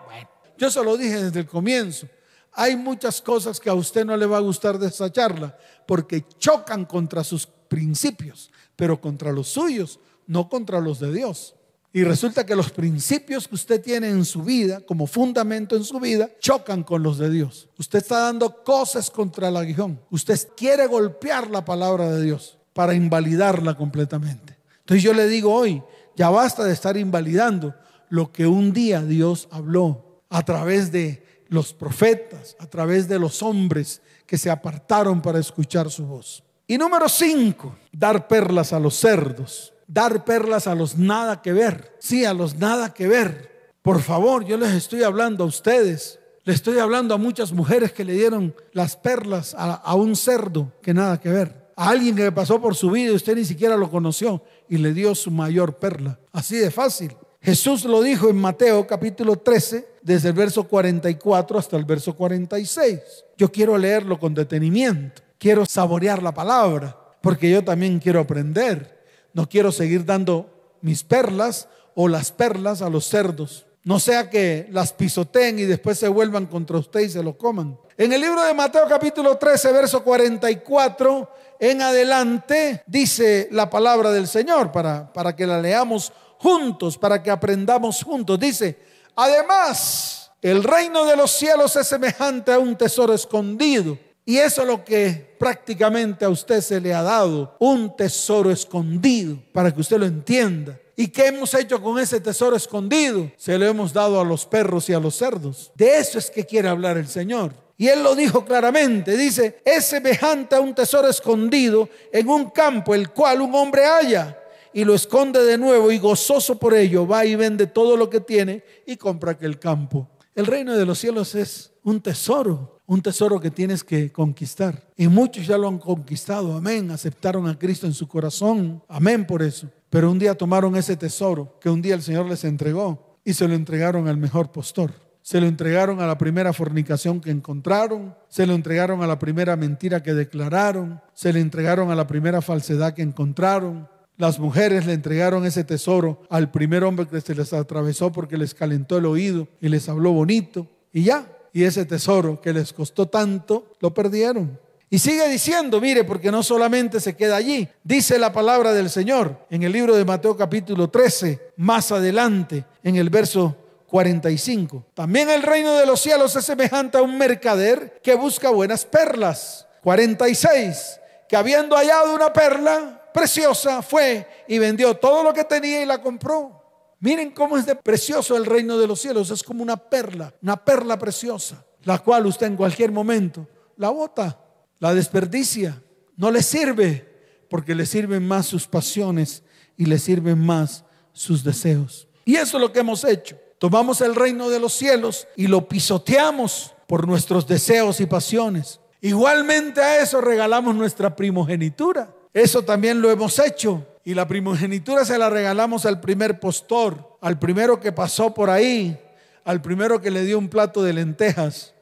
yo 0.58 0.70
se 0.70 0.84
lo 0.84 0.98
dije 0.98 1.24
desde 1.24 1.40
el 1.40 1.46
comienzo. 1.46 2.06
Hay 2.52 2.76
muchas 2.76 3.20
cosas 3.20 3.60
que 3.60 3.70
a 3.70 3.74
usted 3.74 4.04
no 4.04 4.16
le 4.16 4.26
va 4.26 4.38
a 4.38 4.40
gustar 4.40 4.78
de 4.78 4.88
esa 4.88 5.10
charla 5.10 5.56
porque 5.86 6.24
chocan 6.38 6.84
contra 6.84 7.24
sus 7.24 7.46
principios, 7.46 8.50
pero 8.76 9.00
contra 9.00 9.32
los 9.32 9.48
suyos, 9.48 10.00
no 10.26 10.48
contra 10.48 10.80
los 10.80 10.98
de 11.00 11.12
Dios. 11.12 11.54
Y 11.92 12.04
resulta 12.04 12.46
que 12.46 12.54
los 12.54 12.70
principios 12.70 13.48
que 13.48 13.56
usted 13.56 13.82
tiene 13.82 14.08
en 14.10 14.24
su 14.24 14.44
vida, 14.44 14.80
como 14.80 15.08
fundamento 15.08 15.74
en 15.74 15.82
su 15.82 15.98
vida, 15.98 16.30
chocan 16.38 16.84
con 16.84 17.02
los 17.02 17.18
de 17.18 17.30
Dios. 17.30 17.68
Usted 17.78 17.98
está 17.98 18.20
dando 18.20 18.62
cosas 18.62 19.10
contra 19.10 19.48
el 19.48 19.56
aguijón. 19.56 20.00
Usted 20.10 20.38
quiere 20.56 20.86
golpear 20.86 21.50
la 21.50 21.64
palabra 21.64 22.08
de 22.10 22.22
Dios 22.22 22.58
para 22.72 22.94
invalidarla 22.94 23.76
completamente. 23.76 24.56
Entonces 24.80 25.02
yo 25.02 25.12
le 25.12 25.26
digo 25.26 25.52
hoy, 25.52 25.82
ya 26.16 26.30
basta 26.30 26.62
de 26.62 26.72
estar 26.72 26.96
invalidando 26.96 27.74
lo 28.08 28.30
que 28.30 28.46
un 28.46 28.72
día 28.72 29.02
Dios 29.02 29.48
habló 29.50 30.22
a 30.28 30.44
través 30.44 30.92
de 30.92 31.24
los 31.50 31.74
profetas, 31.74 32.56
a 32.60 32.66
través 32.66 33.08
de 33.08 33.18
los 33.18 33.42
hombres 33.42 34.00
que 34.24 34.38
se 34.38 34.48
apartaron 34.48 35.20
para 35.20 35.40
escuchar 35.40 35.90
su 35.90 36.06
voz. 36.06 36.42
Y 36.66 36.78
número 36.78 37.08
cinco, 37.08 37.76
dar 37.92 38.28
perlas 38.28 38.72
a 38.72 38.78
los 38.78 38.94
cerdos, 38.94 39.74
dar 39.88 40.24
perlas 40.24 40.68
a 40.68 40.76
los 40.76 40.96
nada 40.96 41.42
que 41.42 41.52
ver, 41.52 41.96
sí, 41.98 42.24
a 42.24 42.32
los 42.32 42.54
nada 42.54 42.94
que 42.94 43.08
ver. 43.08 43.72
Por 43.82 44.00
favor, 44.00 44.44
yo 44.44 44.56
les 44.56 44.72
estoy 44.74 45.02
hablando 45.02 45.42
a 45.42 45.48
ustedes, 45.48 46.20
le 46.44 46.52
estoy 46.52 46.78
hablando 46.78 47.14
a 47.14 47.18
muchas 47.18 47.52
mujeres 47.52 47.92
que 47.92 48.04
le 48.04 48.12
dieron 48.12 48.54
las 48.72 48.96
perlas 48.96 49.52
a, 49.54 49.74
a 49.74 49.94
un 49.96 50.14
cerdo 50.14 50.72
que 50.80 50.94
nada 50.94 51.20
que 51.20 51.30
ver. 51.30 51.72
A 51.74 51.88
alguien 51.88 52.14
que 52.14 52.30
pasó 52.30 52.60
por 52.60 52.76
su 52.76 52.92
vida 52.92 53.10
y 53.10 53.16
usted 53.16 53.34
ni 53.34 53.44
siquiera 53.44 53.76
lo 53.76 53.90
conoció 53.90 54.44
y 54.68 54.76
le 54.76 54.94
dio 54.94 55.16
su 55.16 55.32
mayor 55.32 55.78
perla. 55.78 56.20
Así 56.30 56.56
de 56.56 56.70
fácil. 56.70 57.16
Jesús 57.42 57.86
lo 57.86 58.02
dijo 58.02 58.28
en 58.28 58.36
Mateo 58.36 58.86
capítulo 58.86 59.36
13, 59.36 59.88
desde 60.02 60.28
el 60.28 60.34
verso 60.34 60.64
44 60.64 61.58
hasta 61.58 61.76
el 61.76 61.86
verso 61.86 62.14
46. 62.14 63.00
Yo 63.38 63.50
quiero 63.50 63.78
leerlo 63.78 64.18
con 64.18 64.34
detenimiento, 64.34 65.22
quiero 65.38 65.64
saborear 65.64 66.22
la 66.22 66.34
palabra, 66.34 66.94
porque 67.22 67.50
yo 67.50 67.64
también 67.64 67.98
quiero 67.98 68.20
aprender. 68.20 69.00
No 69.32 69.48
quiero 69.48 69.72
seguir 69.72 70.04
dando 70.04 70.76
mis 70.82 71.02
perlas 71.02 71.68
o 71.94 72.08
las 72.08 72.30
perlas 72.30 72.82
a 72.82 72.90
los 72.90 73.06
cerdos. 73.06 73.64
No 73.84 73.98
sea 73.98 74.28
que 74.28 74.68
las 74.70 74.92
pisoteen 74.92 75.58
y 75.58 75.62
después 75.62 75.98
se 75.98 76.08
vuelvan 76.08 76.44
contra 76.44 76.76
usted 76.76 77.00
y 77.00 77.08
se 77.08 77.22
lo 77.22 77.38
coman. 77.38 77.78
En 77.96 78.12
el 78.12 78.20
libro 78.20 78.42
de 78.42 78.52
Mateo 78.52 78.86
capítulo 78.86 79.38
13, 79.38 79.72
verso 79.72 80.04
44 80.04 81.30
en 81.58 81.80
adelante, 81.80 82.82
dice 82.86 83.48
la 83.50 83.70
palabra 83.70 84.10
del 84.12 84.26
Señor 84.26 84.70
para, 84.72 85.10
para 85.12 85.34
que 85.34 85.46
la 85.46 85.60
leamos 85.60 86.12
juntos 86.40 86.96
para 86.96 87.22
que 87.22 87.30
aprendamos 87.30 88.02
juntos. 88.02 88.38
Dice, 88.38 88.78
además, 89.14 90.30
el 90.40 90.64
reino 90.64 91.04
de 91.04 91.16
los 91.16 91.30
cielos 91.30 91.76
es 91.76 91.86
semejante 91.86 92.52
a 92.52 92.58
un 92.58 92.76
tesoro 92.76 93.12
escondido. 93.14 93.98
Y 94.24 94.38
eso 94.38 94.62
es 94.62 94.68
lo 94.68 94.84
que 94.84 95.36
prácticamente 95.38 96.24
a 96.24 96.28
usted 96.28 96.60
se 96.60 96.80
le 96.80 96.94
ha 96.94 97.02
dado, 97.02 97.56
un 97.58 97.94
tesoro 97.96 98.50
escondido, 98.50 99.38
para 99.52 99.74
que 99.74 99.80
usted 99.80 99.98
lo 99.98 100.06
entienda. 100.06 100.78
¿Y 100.96 101.08
qué 101.08 101.28
hemos 101.28 101.52
hecho 101.54 101.82
con 101.82 101.98
ese 101.98 102.20
tesoro 102.20 102.56
escondido? 102.56 103.30
Se 103.36 103.58
lo 103.58 103.66
hemos 103.66 103.92
dado 103.92 104.20
a 104.20 104.24
los 104.24 104.46
perros 104.46 104.88
y 104.88 104.92
a 104.92 105.00
los 105.00 105.16
cerdos. 105.16 105.72
De 105.74 105.98
eso 105.98 106.18
es 106.18 106.30
que 106.30 106.46
quiere 106.46 106.68
hablar 106.68 106.96
el 106.96 107.08
Señor. 107.08 107.52
Y 107.76 107.88
él 107.88 108.02
lo 108.02 108.14
dijo 108.14 108.44
claramente, 108.44 109.16
dice, 109.16 109.62
es 109.64 109.86
semejante 109.86 110.54
a 110.54 110.60
un 110.60 110.74
tesoro 110.74 111.08
escondido 111.08 111.88
en 112.12 112.28
un 112.28 112.50
campo, 112.50 112.94
el 112.94 113.10
cual 113.10 113.40
un 113.40 113.54
hombre 113.54 113.86
halla 113.86 114.39
y 114.72 114.84
lo 114.84 114.94
esconde 114.94 115.42
de 115.42 115.58
nuevo 115.58 115.90
y 115.90 115.98
gozoso 115.98 116.58
por 116.58 116.74
ello 116.74 117.06
va 117.06 117.24
y 117.24 117.34
vende 117.34 117.66
todo 117.66 117.96
lo 117.96 118.08
que 118.08 118.20
tiene 118.20 118.62
y 118.86 118.96
compra 118.96 119.32
aquel 119.32 119.58
campo. 119.58 120.08
El 120.34 120.46
reino 120.46 120.76
de 120.76 120.86
los 120.86 120.98
cielos 120.98 121.34
es 121.34 121.72
un 121.82 122.00
tesoro, 122.00 122.78
un 122.86 123.02
tesoro 123.02 123.40
que 123.40 123.50
tienes 123.50 123.82
que 123.82 124.10
conquistar. 124.12 124.82
Y 124.96 125.08
muchos 125.08 125.46
ya 125.46 125.58
lo 125.58 125.68
han 125.68 125.78
conquistado, 125.78 126.56
amén. 126.56 126.90
Aceptaron 126.90 127.48
a 127.48 127.58
Cristo 127.58 127.86
en 127.86 127.94
su 127.94 128.06
corazón, 128.06 128.82
amén 128.88 129.26
por 129.26 129.42
eso. 129.42 129.68
Pero 129.88 130.10
un 130.10 130.18
día 130.18 130.34
tomaron 130.34 130.76
ese 130.76 130.96
tesoro 130.96 131.58
que 131.60 131.68
un 131.68 131.82
día 131.82 131.94
el 131.94 132.02
Señor 132.02 132.26
les 132.26 132.44
entregó 132.44 133.18
y 133.24 133.32
se 133.32 133.46
lo 133.48 133.54
entregaron 133.54 134.08
al 134.08 134.16
mejor 134.16 134.52
postor. 134.52 134.92
Se 135.22 135.40
lo 135.40 135.46
entregaron 135.46 136.00
a 136.00 136.06
la 136.06 136.16
primera 136.16 136.52
fornicación 136.52 137.20
que 137.20 137.30
encontraron, 137.30 138.14
se 138.28 138.46
lo 138.46 138.54
entregaron 138.54 139.02
a 139.02 139.06
la 139.06 139.18
primera 139.18 139.54
mentira 139.54 140.02
que 140.02 140.14
declararon, 140.14 141.00
se 141.12 141.32
le 141.32 141.40
entregaron 141.40 141.90
a 141.90 141.94
la 141.94 142.06
primera 142.06 142.40
falsedad 142.40 142.94
que 142.94 143.02
encontraron, 143.02 143.88
las 144.20 144.38
mujeres 144.38 144.84
le 144.84 144.92
entregaron 144.92 145.46
ese 145.46 145.64
tesoro 145.64 146.20
al 146.28 146.50
primer 146.50 146.84
hombre 146.84 147.06
que 147.06 147.22
se 147.22 147.34
les 147.34 147.54
atravesó 147.54 148.12
porque 148.12 148.36
les 148.36 148.54
calentó 148.54 148.98
el 148.98 149.06
oído 149.06 149.48
y 149.62 149.68
les 149.70 149.88
habló 149.88 150.12
bonito. 150.12 150.68
Y 150.92 151.04
ya, 151.04 151.26
y 151.54 151.64
ese 151.64 151.86
tesoro 151.86 152.38
que 152.40 152.52
les 152.52 152.72
costó 152.74 153.08
tanto, 153.08 153.72
lo 153.80 153.94
perdieron. 153.94 154.60
Y 154.90 154.98
sigue 154.98 155.26
diciendo, 155.28 155.80
mire, 155.80 156.04
porque 156.04 156.30
no 156.30 156.42
solamente 156.42 157.00
se 157.00 157.16
queda 157.16 157.36
allí, 157.36 157.66
dice 157.82 158.18
la 158.18 158.30
palabra 158.32 158.74
del 158.74 158.90
Señor 158.90 159.46
en 159.48 159.62
el 159.62 159.72
libro 159.72 159.96
de 159.96 160.04
Mateo 160.04 160.36
capítulo 160.36 160.90
13, 160.90 161.52
más 161.56 161.90
adelante, 161.90 162.66
en 162.82 162.96
el 162.96 163.08
verso 163.08 163.56
45. 163.86 164.84
También 164.92 165.30
el 165.30 165.42
reino 165.42 165.74
de 165.78 165.86
los 165.86 166.00
cielos 166.00 166.36
es 166.36 166.44
semejante 166.44 166.98
a 166.98 167.02
un 167.02 167.16
mercader 167.16 168.00
que 168.02 168.14
busca 168.14 168.50
buenas 168.50 168.84
perlas. 168.84 169.66
46. 169.82 171.00
Que 171.26 171.36
habiendo 171.36 171.76
hallado 171.76 172.14
una 172.14 172.32
perla, 172.32 172.99
preciosa, 173.12 173.82
fue 173.82 174.44
y 174.48 174.58
vendió 174.58 174.94
todo 174.96 175.22
lo 175.22 175.32
que 175.32 175.44
tenía 175.44 175.82
y 175.82 175.86
la 175.86 176.02
compró. 176.02 176.60
Miren 177.00 177.30
cómo 177.30 177.56
es 177.56 177.64
de 177.64 177.74
precioso 177.74 178.36
el 178.36 178.44
reino 178.44 178.78
de 178.78 178.86
los 178.86 179.00
cielos. 179.00 179.30
Es 179.30 179.42
como 179.42 179.62
una 179.62 179.76
perla, 179.76 180.34
una 180.42 180.62
perla 180.62 180.98
preciosa, 180.98 181.64
la 181.84 181.98
cual 181.98 182.26
usted 182.26 182.46
en 182.46 182.56
cualquier 182.56 182.92
momento 182.92 183.48
la 183.76 183.88
bota, 183.88 184.38
la 184.78 184.94
desperdicia. 184.94 185.82
No 186.16 186.30
le 186.30 186.42
sirve 186.42 187.08
porque 187.48 187.74
le 187.74 187.86
sirven 187.86 188.28
más 188.28 188.46
sus 188.46 188.66
pasiones 188.66 189.42
y 189.76 189.86
le 189.86 189.98
sirven 189.98 190.38
más 190.38 190.84
sus 191.12 191.42
deseos. 191.42 192.06
Y 192.26 192.36
eso 192.36 192.58
es 192.58 192.60
lo 192.60 192.72
que 192.72 192.80
hemos 192.80 193.04
hecho. 193.04 193.38
Tomamos 193.58 194.02
el 194.02 194.14
reino 194.14 194.50
de 194.50 194.60
los 194.60 194.74
cielos 194.74 195.26
y 195.36 195.46
lo 195.46 195.66
pisoteamos 195.68 196.74
por 196.86 197.08
nuestros 197.08 197.46
deseos 197.46 198.00
y 198.00 198.06
pasiones. 198.06 198.80
Igualmente 199.00 199.80
a 199.80 200.02
eso 200.02 200.20
regalamos 200.20 200.74
nuestra 200.74 201.16
primogenitura. 201.16 202.14
Eso 202.32 202.62
también 202.62 203.00
lo 203.00 203.10
hemos 203.10 203.38
hecho. 203.38 203.86
Y 204.04 204.14
la 204.14 204.26
primogenitura 204.26 205.04
se 205.04 205.18
la 205.18 205.28
regalamos 205.28 205.84
al 205.84 206.00
primer 206.00 206.40
postor, 206.40 207.18
al 207.20 207.38
primero 207.38 207.80
que 207.80 207.92
pasó 207.92 208.32
por 208.32 208.48
ahí, 208.48 208.98
al 209.44 209.60
primero 209.60 210.00
que 210.00 210.10
le 210.10 210.24
dio 210.24 210.38
un 210.38 210.48
plato 210.48 210.82
de 210.82 210.92
lentejas, 210.92 211.74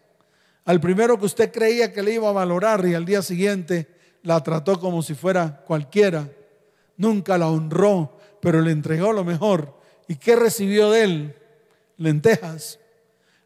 al 0.65 0.81
primero 0.81 1.19
que 1.19 1.27
usted 1.27 1.53
creía 1.53 1.93
que 1.93 2.03
le 2.03 2.15
iba 2.15 2.29
a 2.29 2.33
valorar 2.33 2.85
y 2.87 2.95
al 2.95 3.05
día 3.05 3.23
siguiente 3.23 3.87
la 4.23 4.43
trató 4.43 4.81
como 4.81 5.03
si 5.03 5.15
fuera 5.15 5.63
cualquiera. 5.65 6.29
Nunca 6.97 7.39
la 7.39 7.49
honró, 7.49 8.19
pero 8.41 8.61
le 8.61 8.73
entregó 8.73 9.13
lo 9.13 9.25
mejor. 9.25 9.75
¿Y 10.09 10.17
qué 10.17 10.35
recibió 10.35 10.91
de 10.91 11.05
él? 11.05 11.37
Lentejas, 11.97 12.81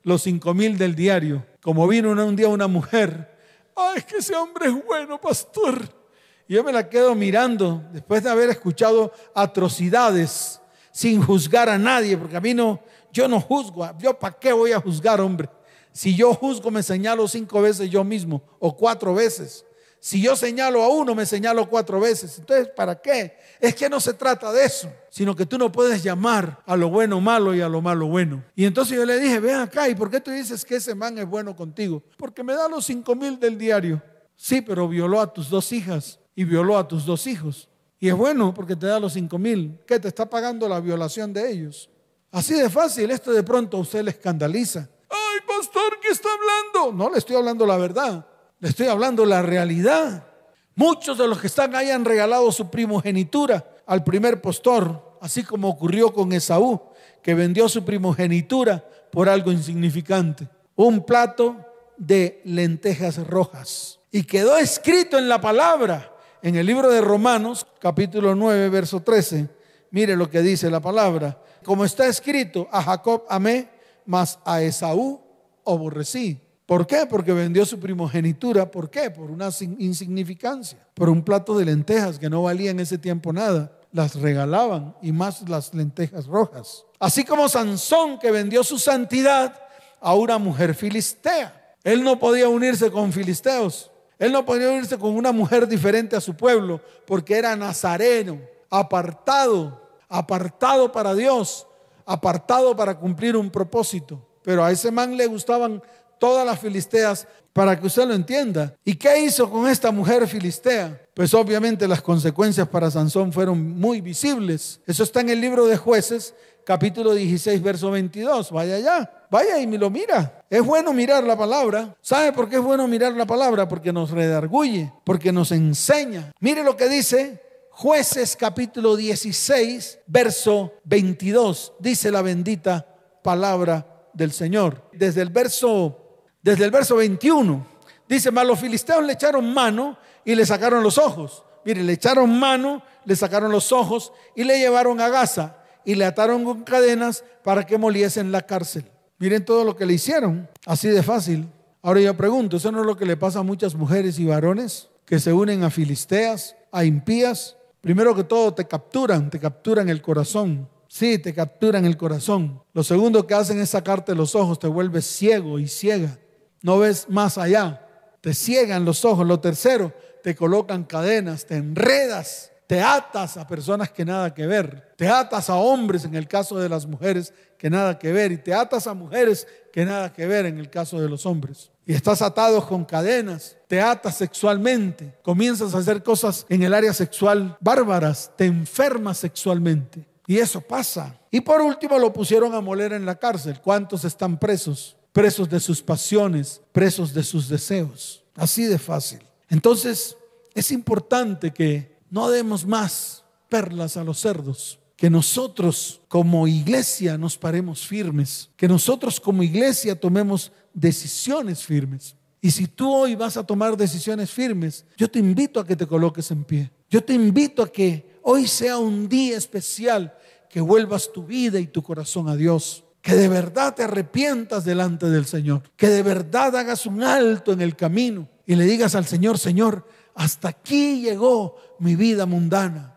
los 0.03 0.23
cinco 0.23 0.55
mil 0.55 0.79
del 0.79 0.95
diario. 0.95 1.45
Como 1.61 1.87
vino 1.87 2.11
un 2.11 2.37
día 2.37 2.49
una 2.49 2.67
mujer, 2.67 3.31
ay, 3.77 3.99
es 3.99 4.05
que 4.05 4.17
ese 4.17 4.35
hombre 4.35 4.67
es 4.67 4.85
bueno, 4.85 5.21
pastor. 5.21 6.02
Y 6.49 6.55
yo 6.55 6.65
me 6.65 6.73
la 6.73 6.89
quedo 6.89 7.15
mirando 7.15 7.83
después 7.93 8.23
de 8.23 8.31
haber 8.31 8.51
escuchado 8.51 9.13
atrocidades 9.35 10.61
sin 10.91 11.23
juzgar 11.23 11.69
a 11.69 11.79
nadie, 11.79 12.17
porque 12.17 12.37
a 12.37 12.41
mí 12.41 12.53
no, 12.55 12.81
yo 13.13 13.29
no 13.29 13.41
juzgo. 13.41 13.89
¿Yo 13.99 14.19
para 14.19 14.39
qué 14.39 14.53
voy 14.53 14.73
a 14.73 14.81
juzgar, 14.81 15.21
hombre? 15.21 15.49
Si 15.93 16.15
yo 16.17 16.33
juzgo, 16.35 16.71
me 16.71 16.83
señalo 16.83 17.29
cinco 17.29 17.61
veces 17.61 17.91
yo 17.91 18.03
mismo 18.05 18.43
o 18.59 18.77
cuatro 18.77 19.15
veces. 19.15 19.65
Si 20.01 20.21
yo 20.21 20.35
señalo 20.35 20.83
a 20.83 20.89
uno, 20.89 21.15
me 21.15 21.25
señalo 21.25 21.69
cuatro 21.69 22.01
veces. 22.01 22.37
Entonces, 22.39 22.69
¿para 22.75 23.01
qué? 23.01 23.37
Es 23.61 23.75
que 23.75 23.89
no 23.89 24.01
se 24.01 24.15
trata 24.15 24.51
de 24.53 24.65
eso, 24.65 24.93
sino 25.11 25.37
que 25.37 25.47
tú 25.47 25.59
no 25.59 25.71
puedes 25.71 26.03
llamar 26.03 26.61
a 26.67 26.77
lo 26.77 26.89
bueno 26.89 27.21
malo 27.21 27.55
y 27.55 27.61
a 27.61 27.69
lo 27.69 27.81
malo 27.81 28.07
bueno. 28.07 28.43
Y 28.57 28.65
entonces 28.65 28.97
yo 28.97 29.05
le 29.05 29.21
dije, 29.21 29.39
ven 29.39 29.57
acá, 29.57 29.89
¿y 29.89 29.95
por 29.95 30.11
qué 30.11 30.21
tú 30.21 30.33
dices 30.33 30.65
que 30.65 30.77
ese 30.77 30.95
man 30.95 31.19
es 31.19 31.27
bueno 31.27 31.55
contigo? 31.55 32.03
Porque 32.17 32.43
me 32.43 32.55
da 32.55 32.69
los 32.69 32.85
cinco 32.85 33.15
mil 33.15 33.39
del 33.39 33.57
diario. 33.57 34.03
Sí, 34.35 34.61
pero 34.61 34.89
violó 34.89 35.21
a 35.21 35.33
tus 35.33 35.49
dos 35.49 35.71
hijas 35.73 36.19
y 36.35 36.45
violó 36.45 36.79
a 36.79 36.87
tus 36.87 37.05
dos 37.05 37.27
hijos. 37.27 37.69
Y 37.99 38.09
es 38.09 38.15
bueno 38.15 38.53
porque 38.53 38.75
te 38.75 38.87
da 38.87 38.99
los 38.99 39.13
cinco 39.13 39.39
mil. 39.39 39.79
¿Qué 39.87 40.01
te 40.01 40.09
está 40.09 40.29
pagando 40.29 40.69
la 40.69 40.81
violación 40.81 41.33
de 41.33 41.51
ellos? 41.51 41.89
Así 42.31 42.55
de 42.55 42.71
fácil, 42.71 43.11
esto 43.11 43.31
de 43.31 43.43
pronto 43.43 43.77
a 43.77 43.81
usted 43.81 44.03
le 44.03 44.11
escandaliza. 44.11 44.89
Ay, 45.09 45.41
pastor, 45.47 46.01
¿qué 46.01 46.09
está 46.09 46.29
hablando? 46.33 46.97
No 46.97 47.11
le 47.11 47.19
estoy 47.19 47.37
hablando 47.37 47.67
la 47.67 47.77
verdad. 47.77 48.27
Le 48.59 48.69
estoy 48.69 48.87
hablando 48.87 49.25
la 49.27 49.43
realidad. 49.43 50.27
Muchos 50.75 51.19
de 51.19 51.29
los 51.29 51.41
que 51.41 51.49
están 51.49 51.75
ahí 51.77 51.91
han 51.91 52.05
regalado 52.05 52.51
su 52.51 52.71
primogenitura 52.71 53.65
al 53.87 54.03
primer 54.03 54.41
postor, 54.41 55.19
así 55.21 55.43
como 55.43 55.69
ocurrió 55.69 56.13
con 56.13 56.33
Esaú, 56.33 56.81
que 57.23 57.35
vendió 57.35 57.69
su 57.69 57.85
primogenitura 57.85 58.83
por 59.11 59.29
algo 59.29 59.53
insignificante. 59.53 60.49
Un 60.75 61.05
plato 61.05 61.57
de 61.99 62.41
lentejas 62.45 63.25
rojas. 63.27 64.01
Y 64.11 64.25
quedó 64.25 64.57
escrito 64.57 65.19
en 65.19 65.29
la 65.29 65.41
palabra, 65.41 66.12
en 66.43 66.57
el 66.57 66.67
libro 66.67 66.91
de 66.91 67.01
Romanos, 67.01 67.67
capítulo 67.79 68.35
9, 68.35 68.69
verso 68.69 69.01
13. 69.01 69.49
Mire 69.93 70.17
lo 70.17 70.29
que 70.29 70.43
dice 70.43 70.71
la 70.71 70.81
palabra. 70.81 71.41
Como 71.65 71.85
está 71.85 72.07
escrito, 72.07 72.69
a 72.73 72.83
Jacob 72.83 73.25
amé, 73.29 73.69
mas 74.05 74.39
a 74.45 74.61
Esaú 74.61 75.21
aborrecí. 75.65 76.41
¿Por 76.67 76.87
qué? 76.87 77.07
Porque 77.09 77.33
vendió 77.33 77.65
su 77.65 77.79
primogenitura. 77.79 78.71
¿Por 78.71 78.91
qué? 78.91 79.11
Por 79.11 79.31
una 79.31 79.51
insignificancia. 79.79 80.79
Por 80.95 81.09
un 81.09 81.23
plato 81.23 81.57
de 81.57 81.67
lentejas 81.67 82.19
que 82.19 82.31
no 82.31 82.43
valía 82.43 82.71
en 82.71 82.81
ese 82.81 82.99
tiempo 82.99 83.33
nada. 83.33 83.79
Las 83.93 84.17
regalaban 84.17 84.97
y 85.03 85.13
más 85.13 85.49
las 85.49 85.75
lentejas 85.75 86.27
rojas. 86.27 86.85
Así 86.99 87.25
como 87.25 87.49
Sansón 87.49 88.19
que 88.19 88.31
vendió 88.31 88.65
su 88.65 88.79
santidad 88.79 89.55
a 90.01 90.15
una 90.15 90.39
mujer 90.39 90.75
filistea. 90.75 91.77
Él 91.85 92.03
no 92.03 92.19
podía 92.19 92.49
unirse 92.49 92.91
con 92.91 93.13
filisteos. 93.13 93.92
Él 94.23 94.31
no 94.31 94.45
podía 94.45 94.71
unirse 94.71 94.97
con 94.97 95.17
una 95.17 95.33
mujer 95.33 95.67
diferente 95.67 96.15
a 96.15 96.21
su 96.21 96.37
pueblo 96.37 96.81
porque 97.05 97.37
era 97.37 97.57
nazareno, 97.57 98.39
apartado, 98.71 99.83
apartado 100.09 100.93
para 100.93 101.13
Dios, 101.13 101.67
apartado 102.07 102.77
para 102.77 102.97
cumplir 102.97 103.37
un 103.37 103.51
propósito. 103.51 104.25
Pero 104.45 104.65
a 104.65 104.71
ese 104.71 104.93
man 104.93 105.17
le 105.17 105.27
gustaban 105.27 105.83
todas 106.21 106.47
las 106.47 106.61
filisteas 106.61 107.27
para 107.53 107.77
que 107.77 107.89
usted 107.89 108.07
lo 108.07 108.15
entienda. 108.15 108.77
¿Y 108.85 108.95
qué 108.95 109.25
hizo 109.25 109.51
con 109.51 109.67
esta 109.67 109.91
mujer 109.91 110.29
filistea? 110.29 111.05
Pues 111.15 111.35
obviamente 111.35 111.89
las 111.89 112.01
consecuencias 112.01 112.69
para 112.69 112.93
Sansón 112.93 113.33
fueron 113.33 113.73
muy 113.77 114.01
visibles. 114.01 114.81
Eso 114.87 115.03
está 115.03 115.21
en 115.21 115.31
el 115.31 115.41
libro 115.41 115.67
de 115.67 115.77
jueces, 115.77 116.33
capítulo 116.65 117.13
16, 117.13 117.61
verso 117.61 117.91
22. 117.91 118.53
Vaya 118.53 118.77
allá, 118.77 119.22
vaya 119.33 119.59
y 119.59 119.67
me 119.67 119.79
lo 119.79 119.89
mira. 119.89 120.45
Es 120.51 120.63
bueno 120.63 120.93
mirar 120.93 121.25
la 121.25 121.37
palabra. 121.37 121.97
¿Sabe 122.03 122.35
por 122.35 122.51
qué 122.51 122.57
es 122.57 122.63
bueno 122.63 122.87
mirar 122.87 123.15
la 123.15 123.27
palabra? 123.27 123.67
Porque 123.67 123.91
nos 123.91 124.11
redarguye, 124.11 124.93
porque 125.05 125.33
nos 125.33 125.51
enseña. 125.53 126.33
Mire 126.39 126.63
lo 126.63 126.77
que 126.77 126.87
dice 126.87 127.43
jueces 127.71 128.37
capítulo 128.37 128.95
16, 128.95 130.01
verso 130.07 130.75
22. 130.85 131.73
Dice 131.79 132.11
la 132.11 132.21
bendita 132.21 132.87
palabra 133.23 134.05
del 134.13 134.33
Señor. 134.33 134.91
Desde 134.93 135.23
el 135.23 135.31
verso 135.31 135.99
desde 136.43 136.65
el 136.67 136.71
verso 136.71 136.97
21. 136.97 137.67
Dice, 138.07 138.31
mas 138.31 138.47
los 138.47 138.59
filisteos 138.59 139.03
le 139.03 139.15
echaron 139.15 139.55
mano 139.55 139.97
y 140.27 140.35
le 140.35 140.45
sacaron 140.45 140.83
los 140.83 140.99
ojos. 140.99 141.43
Mire, 141.65 141.83
le 141.83 141.95
echaron 141.95 142.39
mano, 142.39 142.83
le 143.07 143.17
sacaron 143.17 143.51
los 143.51 143.73
ojos 143.73 144.13
y 144.37 144.45
le 144.45 144.59
llevaron 144.59 145.01
a 145.01 145.09
Gaza 145.09 145.57
y 145.87 145.95
le 145.95 146.05
ataron 146.05 146.45
con 146.45 146.65
cadenas 146.65 147.25
para 147.43 147.65
que 147.65 147.79
moliese 147.79 148.21
en 148.21 148.31
la 148.31 148.43
cárcel. 148.43 148.92
Miren 149.23 149.45
todo 149.45 149.63
lo 149.63 149.77
que 149.77 149.87
le 149.87 149.93
hicieron, 149.93 150.49
así 150.67 150.89
de 150.89 151.01
fácil. 151.01 151.49
Ahora 151.81 152.01
yo 152.01 152.17
pregunto, 152.17 152.57
¿eso 152.57 152.73
no 152.73 152.81
es 152.81 152.87
lo 152.87 152.97
que 152.97 153.07
le 153.07 153.17
pasa 153.17 153.39
a 153.39 153.45
muchas 153.45 153.77
mujeres 153.77 154.19
y 154.19 154.25
varones 154.25 154.89
que 155.05 155.21
se 155.21 155.33
unen 155.33 155.63
a 155.63 155.71
filisteas, 155.71 156.57
a 156.73 156.85
impías? 156.85 157.57
Primero 157.81 158.17
que 158.17 158.25
todo 158.25 158.53
te 158.53 158.67
capturan, 158.67 159.31
te 159.31 159.39
capturan 159.39 159.89
el 159.89 160.03
corazón. 160.03 160.69
Sí, 160.89 161.21
te 161.21 161.33
capturan 161.33 161.85
el 161.85 161.97
corazón. 161.97 162.61
Lo 162.75 162.83
segundo 162.83 163.25
que 163.25 163.35
hacen 163.35 163.61
es 163.61 163.71
sacarte 163.71 164.13
los 164.17 164.35
ojos, 164.35 164.59
te 164.59 164.67
vuelves 164.67 165.07
ciego 165.07 165.61
y 165.61 165.69
ciega 165.69 166.19
no 166.63 166.79
ves 166.81 167.09
más 167.09 167.39
allá, 167.39 167.87
te 168.21 168.35
ciegan 168.35 168.85
los 168.85 169.05
ojos. 169.05 169.25
Lo 169.25 169.41
tercero, 169.41 169.93
te 170.23 170.35
colocan 170.35 170.85
cadenas, 170.85 171.47
te 171.47 171.57
enredas, 171.57 172.53
te 172.67 172.81
atas 172.81 173.37
a 173.37 173.47
personas 173.47 173.91
que 173.91 174.05
nada 174.05 174.33
que 174.33 174.47
ver, 174.47 174.95
te 174.97 175.09
atas 175.09 175.51
a 175.51 175.57
hombres 175.57 176.05
en 176.05 176.15
el 176.15 176.29
caso 176.29 176.59
de 176.59 176.69
las 176.69 176.87
mujeres 176.87 177.35
que 177.63 177.71
nada 177.71 177.97
que 177.97 178.11
ver 178.11 178.33
y 178.33 178.39
te 178.39 178.53
atas 178.53 178.89
a 178.89 178.93
mujeres 178.93 179.47
que 179.73 179.85
nada 179.85 180.13
que 180.13 180.27
ver 180.27 180.47
en 180.47 180.59
el 180.59 180.69
caso 180.69 181.01
de 181.01 181.09
los 181.09 181.25
hombres. 181.25 181.71
Y 181.87 181.95
estás 181.95 182.21
atado 182.21 182.67
con 182.67 182.85
cadenas, 182.85 183.57
te 183.69 183.81
atas 183.81 184.17
sexualmente, 184.17 185.15
comienzas 185.23 185.73
a 185.75 185.79
hacer 185.79 186.03
cosas 186.03 186.45
en 186.49 186.65
el 186.65 186.75
área 186.75 186.93
sexual 186.93 187.57
bárbaras, 187.61 188.33
te 188.37 188.47
enfermas 188.47 189.19
sexualmente. 189.19 190.05
Y 190.27 190.39
eso 190.39 190.61
pasa. 190.61 191.19
Y 191.31 191.41
por 191.41 191.61
último 191.61 191.99
lo 191.99 192.13
pusieron 192.13 192.53
a 192.53 192.61
moler 192.61 192.93
en 192.93 193.07
la 193.07 193.15
cárcel. 193.15 193.61
¿Cuántos 193.63 194.05
están 194.05 194.39
presos? 194.39 194.97
presos 195.13 195.49
de 195.49 195.61
sus 195.61 195.83
pasiones, 195.83 196.61
presos 196.73 197.15
de 197.15 197.23
sus 197.23 197.49
deseos. 197.49 198.25
Así 198.35 198.65
de 198.65 198.79
fácil. 198.79 199.21
Entonces, 199.49 200.17
es 200.55 200.73
importante 200.73 201.53
que 201.53 201.99
no 202.11 202.31
demos 202.31 202.67
más 202.67 203.25
perlas 203.49 203.97
a 203.97 204.05
los 204.05 204.19
cerdos, 204.19 204.79
que 205.03 205.11
nosotros 205.11 206.01
como 206.07 206.47
iglesia 206.47 207.19
nos 207.19 207.37
paremos 207.37 207.85
firmes, 207.85 208.49
que 208.57 208.69
nosotros 208.69 209.19
como 209.19 209.43
iglesia 209.43 209.99
tomemos 209.99 210.53
decisiones 210.73 211.65
firmes. 211.65 212.15
Y 212.41 212.53
si 212.53 212.69
tú 212.69 212.89
hoy 212.89 213.17
vas 213.17 213.37
a 213.37 213.45
tomar 213.45 213.77
decisiones 213.77 214.31
firmes, 214.31 214.85
yo 214.97 215.11
te 215.11 215.19
invito 215.19 215.59
a 215.59 215.67
que 215.67 215.75
te 215.75 215.89
coloques 215.89 216.31
en 216.31 216.45
pie. 216.45 216.71
Yo 216.89 217.03
te 217.03 217.15
invito 217.15 217.65
a 217.65 217.73
que 217.73 218.21
hoy 218.23 218.47
sea 218.47 218.79
un 218.79 219.09
día 219.09 219.37
especial, 219.37 220.17
que 220.49 220.61
vuelvas 220.61 221.13
tu 221.13 221.25
vida 221.25 221.59
y 221.59 221.67
tu 221.67 221.83
corazón 221.83 222.29
a 222.29 222.37
Dios 222.37 222.85
que 223.01 223.17
de 223.17 223.27
verdad 223.27 223.75
te 223.75 223.83
arrepientas 223.83 224.65
delante 224.65 225.11
del 225.11 225.27
Señor, 225.27 225.65
que 225.77 225.89
de 225.89 226.05
verdad 226.05 226.55
hagas 226.55 226.87
un 226.87 227.03
alto 227.03 227.53
en 227.53 227.61
el 227.61 227.75
camino 227.75 228.29
y 228.47 228.55
le 228.55 228.65
digas 228.67 228.95
al 228.95 229.07
Señor, 229.07 229.37
Señor, 229.37 229.85
hasta 230.15 230.51
aquí 230.51 231.01
llegó 231.01 231.57
mi 231.81 231.97
vida 231.97 232.25
mundana. 232.25 232.92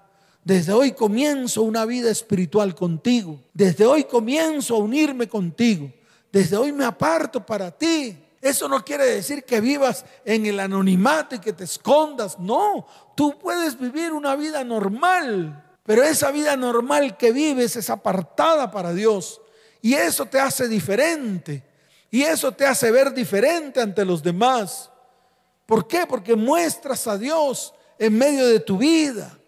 Desde 0.46 0.74
hoy 0.74 0.92
comienzo 0.92 1.64
una 1.64 1.86
vida 1.86 2.12
espiritual 2.12 2.76
contigo. 2.76 3.42
Desde 3.52 3.84
hoy 3.84 4.04
comienzo 4.04 4.76
a 4.76 4.78
unirme 4.78 5.28
contigo. 5.28 5.92
Desde 6.32 6.56
hoy 6.56 6.72
me 6.72 6.86
aparto 6.86 7.44
para 7.44 7.72
ti. 7.72 8.16
Eso 8.40 8.70
no 8.70 8.86
quiere 8.86 9.06
decir 9.06 9.44
que 9.44 9.60
vivas 9.60 10.06
en 10.24 10.46
el 10.46 10.60
anonimato 10.60 11.34
y 11.34 11.40
que 11.40 11.52
te 11.52 11.64
escondas. 11.64 12.38
No, 12.38 12.86
tú 13.16 13.40
puedes 13.40 13.80
vivir 13.80 14.14
una 14.14 14.36
vida 14.36 14.64
normal. 14.64 15.64
Pero 15.84 16.04
esa 16.04 16.30
vida 16.30 16.56
normal 16.56 17.18
que 17.18 17.32
vives 17.32 17.76
es 17.76 17.90
apartada 17.90 18.70
para 18.70 18.94
Dios. 18.94 19.42
Y 19.82 19.96
eso 19.96 20.28
te 20.28 20.40
hace 20.40 20.68
diferente. 20.68 21.64
Y 22.12 22.22
eso 22.22 22.52
te 22.52 22.68
hace 22.68 22.92
ver 22.92 23.16
diferente 23.16 23.82
ante 23.82 24.06
los 24.06 24.22
demás. 24.22 24.92
¿Por 25.66 25.88
qué? 25.88 26.06
Porque 26.08 26.36
muestras 26.36 27.08
a 27.08 27.18
Dios 27.18 27.74
en 27.98 28.16
medio 28.16 28.46
de 28.46 28.60
tu 28.60 28.78
vida. 28.78 29.40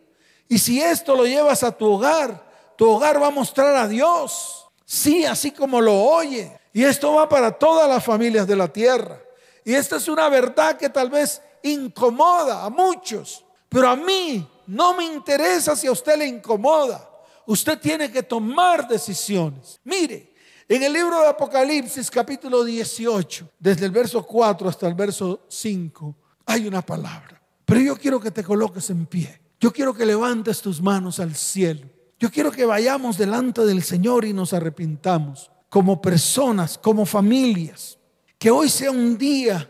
Y 0.48 0.58
si 0.58 0.82
esto 0.82 1.16
lo 1.16 1.26
llevas 1.26 1.64
a 1.64 1.72
tu 1.72 1.86
hogar, 1.86 2.46
tu 2.78 2.90
hogar 2.90 3.22
va 3.22 3.28
a 3.28 3.32
mostrar 3.32 3.76
a 3.76 3.88
Dios. 3.88 4.68
Sí, 4.86 5.26
así 5.26 5.52
como 5.52 5.82
lo 5.82 5.94
oye. 5.94 6.58
Y 6.72 6.84
esto 6.84 7.14
va 7.14 7.28
para 7.28 7.52
todas 7.52 7.90
las 7.90 8.04
familias 8.04 8.48
de 8.48 8.56
la 8.56 8.68
tierra. 8.68 9.20
Y 9.66 9.74
esta 9.74 9.98
es 9.98 10.08
una 10.08 10.30
verdad 10.30 10.78
que 10.78 10.90
tal 10.90 11.10
vez 11.10 11.42
incomoda 11.64 12.64
a 12.64 12.70
muchos. 12.70 13.44
Pero 13.68 13.90
a 13.90 13.96
mí 13.96 14.48
no 14.68 14.94
me 14.94 15.04
interesa 15.04 15.76
si 15.76 15.88
a 15.88 15.92
usted 15.92 16.18
le 16.18 16.26
incomoda. 16.26 17.10
Usted 17.46 17.80
tiene 17.80 18.12
que 18.12 18.24
tomar 18.24 18.88
decisiones. 18.88 19.80
Mire, 19.84 20.34
en 20.70 20.84
el 20.84 20.94
libro 20.94 21.22
de 21.22 21.28
Apocalipsis 21.28 22.12
capítulo 22.12 22.64
18, 22.64 23.50
desde 23.58 23.86
el 23.86 23.92
verso 23.92 24.26
4 24.26 24.70
hasta 24.70 24.88
el 24.88 24.94
verso 24.94 25.46
5, 25.48 26.16
hay 26.46 26.68
una 26.68 26.82
palabra. 26.82 27.42
Pero 27.66 27.80
yo 27.82 27.98
quiero 27.98 28.20
que 28.20 28.32
te 28.32 28.44
coloques 28.44 28.90
en 28.90 29.06
pie. 29.06 29.47
Yo 29.60 29.74
quiero 29.74 29.94
que 29.94 30.06
levantes 30.06 30.62
tus 30.62 30.82
manos 30.82 31.20
al 31.20 31.36
cielo. 31.36 31.88
Yo 32.20 32.32
quiero 32.32 32.52
que 32.52 32.66
vayamos 32.66 33.18
delante 33.18 33.62
del 33.66 33.84
Señor 33.84 34.26
y 34.26 34.34
nos 34.34 34.54
arrepintamos 34.54 35.52
como 35.70 36.02
personas, 36.02 36.78
como 36.78 37.06
familias. 37.06 37.98
Que 38.38 38.52
hoy 38.52 38.70
sea 38.70 38.92
un 38.92 39.18
día 39.18 39.70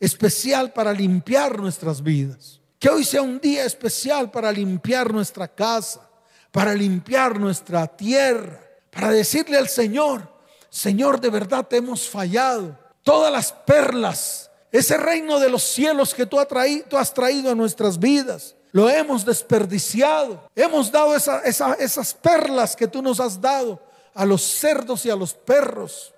especial 0.00 0.72
para 0.72 0.92
limpiar 0.92 1.58
nuestras 1.58 2.02
vidas. 2.02 2.60
Que 2.78 2.88
hoy 2.88 3.04
sea 3.04 3.22
un 3.22 3.40
día 3.40 3.64
especial 3.64 4.30
para 4.30 4.52
limpiar 4.52 5.12
nuestra 5.12 5.48
casa, 5.48 6.08
para 6.52 6.74
limpiar 6.74 7.38
nuestra 7.38 7.86
tierra, 7.86 8.60
para 8.90 9.10
decirle 9.10 9.58
al 9.58 9.68
Señor, 9.68 10.38
Señor, 10.70 11.20
de 11.20 11.30
verdad 11.30 11.66
te 11.66 11.76
hemos 11.76 12.08
fallado. 12.08 12.78
Todas 13.02 13.32
las 13.32 13.52
perlas, 13.52 14.50
ese 14.70 14.96
reino 14.96 15.40
de 15.40 15.48
los 15.48 15.62
cielos 15.62 16.14
que 16.14 16.26
tú, 16.26 16.38
has 16.38 17.14
traído 17.14 17.50
a 17.50 17.54
nuestras 17.54 17.98
vidas, 17.98 18.54
lo 18.72 18.88
hemos 18.88 19.24
desperdiciado. 19.24 20.48
Hemos 20.54 20.90
dado 20.90 21.14
esas 21.14 22.14
perlas 22.14 22.76
que 22.76 22.86
tú 22.86 23.02
nos 23.02 23.20
has 23.20 23.40
dado 23.40 23.80
a 24.14 24.24
los 24.24 24.42
cerdos 24.42 25.06
y 25.06 25.10
a 25.10 25.16
los 25.16 25.34
perros. 25.34 26.12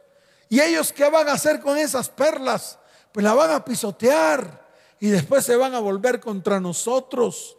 ¿Y 0.48 0.61
ellos 0.61 0.92
qué 0.92 1.09
van 1.09 1.28
a 1.28 1.34
hacer 1.34 1.61
con 1.61 1.78
esas 1.78 2.09
perlas? 2.09 2.78
Pues 3.12 3.22
la 3.22 3.34
van 3.34 3.51
a 3.53 3.64
pisotear 3.64 4.68
y 4.98 5.09
después 5.09 5.44
se 5.44 5.57
van 5.57 5.74
a 5.74 5.80
volver 5.80 6.20
contra 6.20 6.61
nosotros. 6.61 7.57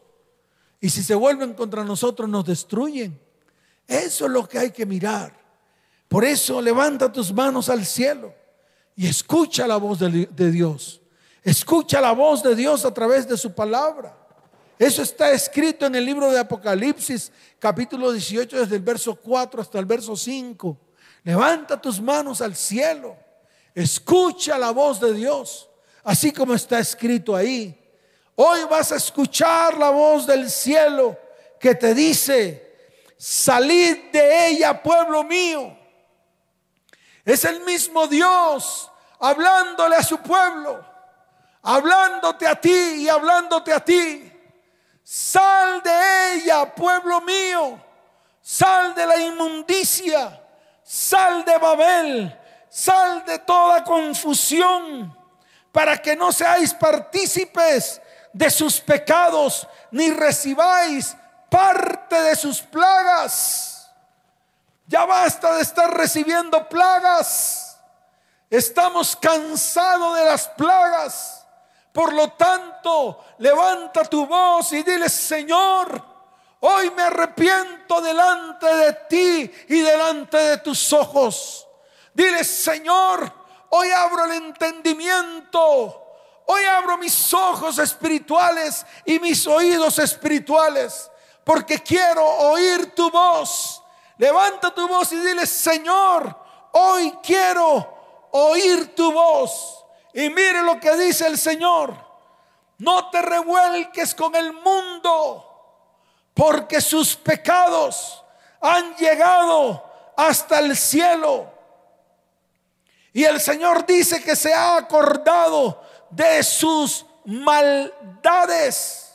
Y 0.79 0.89
si 0.89 1.03
se 1.03 1.15
vuelven 1.15 1.53
contra 1.53 1.83
nosotros 1.83 2.27
nos 2.27 2.45
destruyen. 2.45 3.19
Eso 3.87 4.25
es 4.25 4.31
lo 4.31 4.47
que 4.47 4.59
hay 4.59 4.71
que 4.71 4.85
mirar. 4.85 5.39
Por 6.07 6.25
eso 6.25 6.61
levanta 6.61 7.11
tus 7.11 7.31
manos 7.33 7.69
al 7.69 7.85
cielo 7.85 8.33
y 8.95 9.07
escucha 9.07 9.65
la 9.67 9.77
voz 9.77 9.99
de, 9.99 10.25
de 10.25 10.51
Dios. 10.51 11.01
Escucha 11.43 12.01
la 12.01 12.11
voz 12.11 12.43
de 12.43 12.55
Dios 12.55 12.83
a 12.83 12.93
través 12.93 13.27
de 13.27 13.37
su 13.37 13.53
palabra. 13.53 14.20
Eso 14.81 15.03
está 15.03 15.29
escrito 15.29 15.85
en 15.85 15.93
el 15.93 16.03
libro 16.03 16.31
de 16.31 16.39
Apocalipsis, 16.39 17.31
capítulo 17.59 18.11
18, 18.11 18.61
desde 18.61 18.77
el 18.77 18.81
verso 18.81 19.13
4 19.13 19.61
hasta 19.61 19.77
el 19.77 19.85
verso 19.85 20.17
5. 20.17 20.75
Levanta 21.23 21.79
tus 21.79 22.01
manos 22.01 22.41
al 22.41 22.55
cielo. 22.55 23.15
Escucha 23.75 24.57
la 24.57 24.71
voz 24.71 24.99
de 24.99 25.13
Dios, 25.13 25.69
así 26.03 26.31
como 26.31 26.55
está 26.55 26.79
escrito 26.79 27.35
ahí. 27.35 27.79
Hoy 28.33 28.61
vas 28.63 28.91
a 28.91 28.95
escuchar 28.95 29.77
la 29.77 29.91
voz 29.91 30.25
del 30.25 30.49
cielo 30.49 31.15
que 31.59 31.75
te 31.75 31.93
dice, 31.93 33.05
salid 33.17 34.09
de 34.11 34.47
ella, 34.47 34.81
pueblo 34.81 35.23
mío. 35.23 35.77
Es 37.23 37.45
el 37.45 37.59
mismo 37.59 38.07
Dios 38.07 38.89
hablándole 39.19 39.95
a 39.97 40.01
su 40.01 40.17
pueblo, 40.17 40.83
hablándote 41.61 42.47
a 42.47 42.59
ti 42.59 42.95
y 42.97 43.09
hablándote 43.09 43.73
a 43.73 43.85
ti. 43.85 44.30
Sal 45.13 45.81
de 45.81 46.33
ella, 46.35 46.73
pueblo 46.73 47.19
mío. 47.21 47.79
Sal 48.41 48.95
de 48.95 49.05
la 49.05 49.17
inmundicia. 49.17 50.41
Sal 50.83 51.43
de 51.43 51.57
Babel 51.57 52.37
sal 52.71 53.25
de 53.25 53.37
toda 53.39 53.83
confusión, 53.83 55.13
para 55.73 56.01
que 56.01 56.15
no 56.15 56.31
seáis 56.31 56.73
partícipes 56.73 58.01
de 58.31 58.49
sus 58.49 58.79
pecados, 58.79 59.67
ni 59.91 60.09
recibáis 60.09 61.15
parte 61.49 62.15
de 62.21 62.35
sus 62.37 62.61
plagas. 62.61 63.91
Ya 64.87 65.05
basta 65.05 65.55
de 65.55 65.61
estar 65.61 65.93
recibiendo 65.93 66.67
plagas. 66.69 67.77
Estamos 68.49 69.15
cansados 69.17 70.17
de 70.17 70.25
las 70.25 70.47
plagas. 70.47 71.40
Por 71.91 72.13
lo 72.13 72.29
tanto, 72.33 73.25
levanta 73.39 74.03
tu 74.05 74.25
voz 74.25 74.71
y 74.73 74.83
dile, 74.83 75.09
Señor, 75.09 76.01
hoy 76.61 76.89
me 76.91 77.03
arrepiento 77.03 77.99
delante 77.99 78.65
de 78.65 78.93
ti 79.09 79.51
y 79.67 79.81
delante 79.81 80.37
de 80.37 80.57
tus 80.59 80.93
ojos. 80.93 81.67
Dile, 82.13 82.43
Señor, 82.43 83.31
hoy 83.69 83.91
abro 83.91 84.25
el 84.25 84.31
entendimiento. 84.31 85.97
Hoy 86.45 86.63
abro 86.65 86.97
mis 86.97 87.33
ojos 87.33 87.77
espirituales 87.77 88.85
y 89.05 89.19
mis 89.19 89.45
oídos 89.47 89.99
espirituales. 89.99 91.09
Porque 91.43 91.79
quiero 91.79 92.25
oír 92.25 92.93
tu 92.95 93.09
voz. 93.11 93.83
Levanta 94.17 94.73
tu 94.73 94.87
voz 94.87 95.11
y 95.11 95.17
dile, 95.17 95.45
Señor, 95.45 96.37
hoy 96.73 97.17
quiero 97.23 98.27
oír 98.31 98.95
tu 98.95 99.11
voz. 99.11 99.80
Y 100.13 100.29
mire 100.29 100.61
lo 100.63 100.79
que 100.79 100.95
dice 100.97 101.27
el 101.27 101.37
Señor. 101.37 101.95
No 102.77 103.09
te 103.09 103.21
revuelques 103.21 104.15
con 104.15 104.35
el 104.35 104.53
mundo, 104.53 105.45
porque 106.33 106.81
sus 106.81 107.15
pecados 107.15 108.23
han 108.59 108.95
llegado 108.95 109.83
hasta 110.17 110.59
el 110.59 110.75
cielo. 110.75 111.51
Y 113.13 113.23
el 113.23 113.39
Señor 113.39 113.85
dice 113.85 114.23
que 114.23 114.35
se 114.35 114.53
ha 114.53 114.77
acordado 114.77 115.83
de 116.09 116.41
sus 116.43 117.05
maldades. 117.25 119.13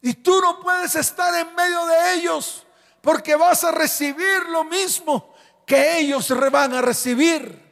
Y 0.00 0.14
tú 0.14 0.40
no 0.40 0.60
puedes 0.60 0.94
estar 0.94 1.34
en 1.34 1.54
medio 1.54 1.86
de 1.86 2.14
ellos 2.14 2.64
porque 3.00 3.34
vas 3.36 3.64
a 3.64 3.72
recibir 3.72 4.44
lo 4.48 4.64
mismo 4.64 5.34
que 5.64 5.98
ellos 5.98 6.32
van 6.50 6.74
a 6.74 6.82
recibir. 6.82 7.65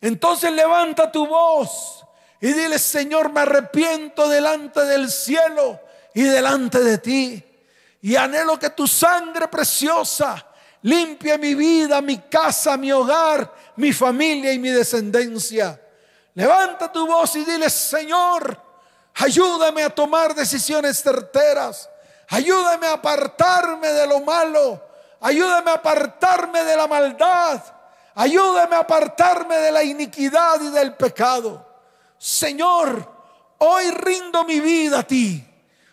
Entonces 0.00 0.52
levanta 0.52 1.10
tu 1.10 1.26
voz 1.26 2.04
y 2.40 2.52
dile, 2.52 2.78
Señor, 2.78 3.32
me 3.32 3.40
arrepiento 3.40 4.28
delante 4.28 4.84
del 4.84 5.10
cielo 5.10 5.80
y 6.14 6.22
delante 6.22 6.80
de 6.80 6.98
ti. 6.98 7.44
Y 8.02 8.16
anhelo 8.16 8.58
que 8.58 8.70
tu 8.70 8.86
sangre 8.86 9.48
preciosa 9.48 10.46
limpie 10.82 11.38
mi 11.38 11.54
vida, 11.54 12.00
mi 12.00 12.18
casa, 12.18 12.76
mi 12.76 12.92
hogar, 12.92 13.52
mi 13.76 13.92
familia 13.92 14.52
y 14.52 14.58
mi 14.58 14.68
descendencia. 14.68 15.80
Levanta 16.34 16.92
tu 16.92 17.06
voz 17.06 17.34
y 17.36 17.44
dile, 17.44 17.70
Señor, 17.70 18.60
ayúdame 19.14 19.82
a 19.82 19.90
tomar 19.90 20.34
decisiones 20.34 21.02
certeras. 21.02 21.88
Ayúdame 22.28 22.86
a 22.86 22.94
apartarme 22.94 23.88
de 23.88 24.06
lo 24.06 24.20
malo. 24.20 24.82
Ayúdame 25.20 25.70
a 25.70 25.74
apartarme 25.74 26.62
de 26.64 26.76
la 26.76 26.86
maldad. 26.86 27.62
Ayúdame 28.18 28.76
a 28.76 28.80
apartarme 28.80 29.56
de 29.58 29.70
la 29.70 29.84
iniquidad 29.84 30.58
y 30.62 30.70
del 30.70 30.94
pecado. 30.94 31.66
Señor, 32.16 33.12
hoy 33.58 33.90
rindo 33.90 34.42
mi 34.44 34.58
vida 34.58 35.00
a 35.00 35.02
ti. 35.02 35.46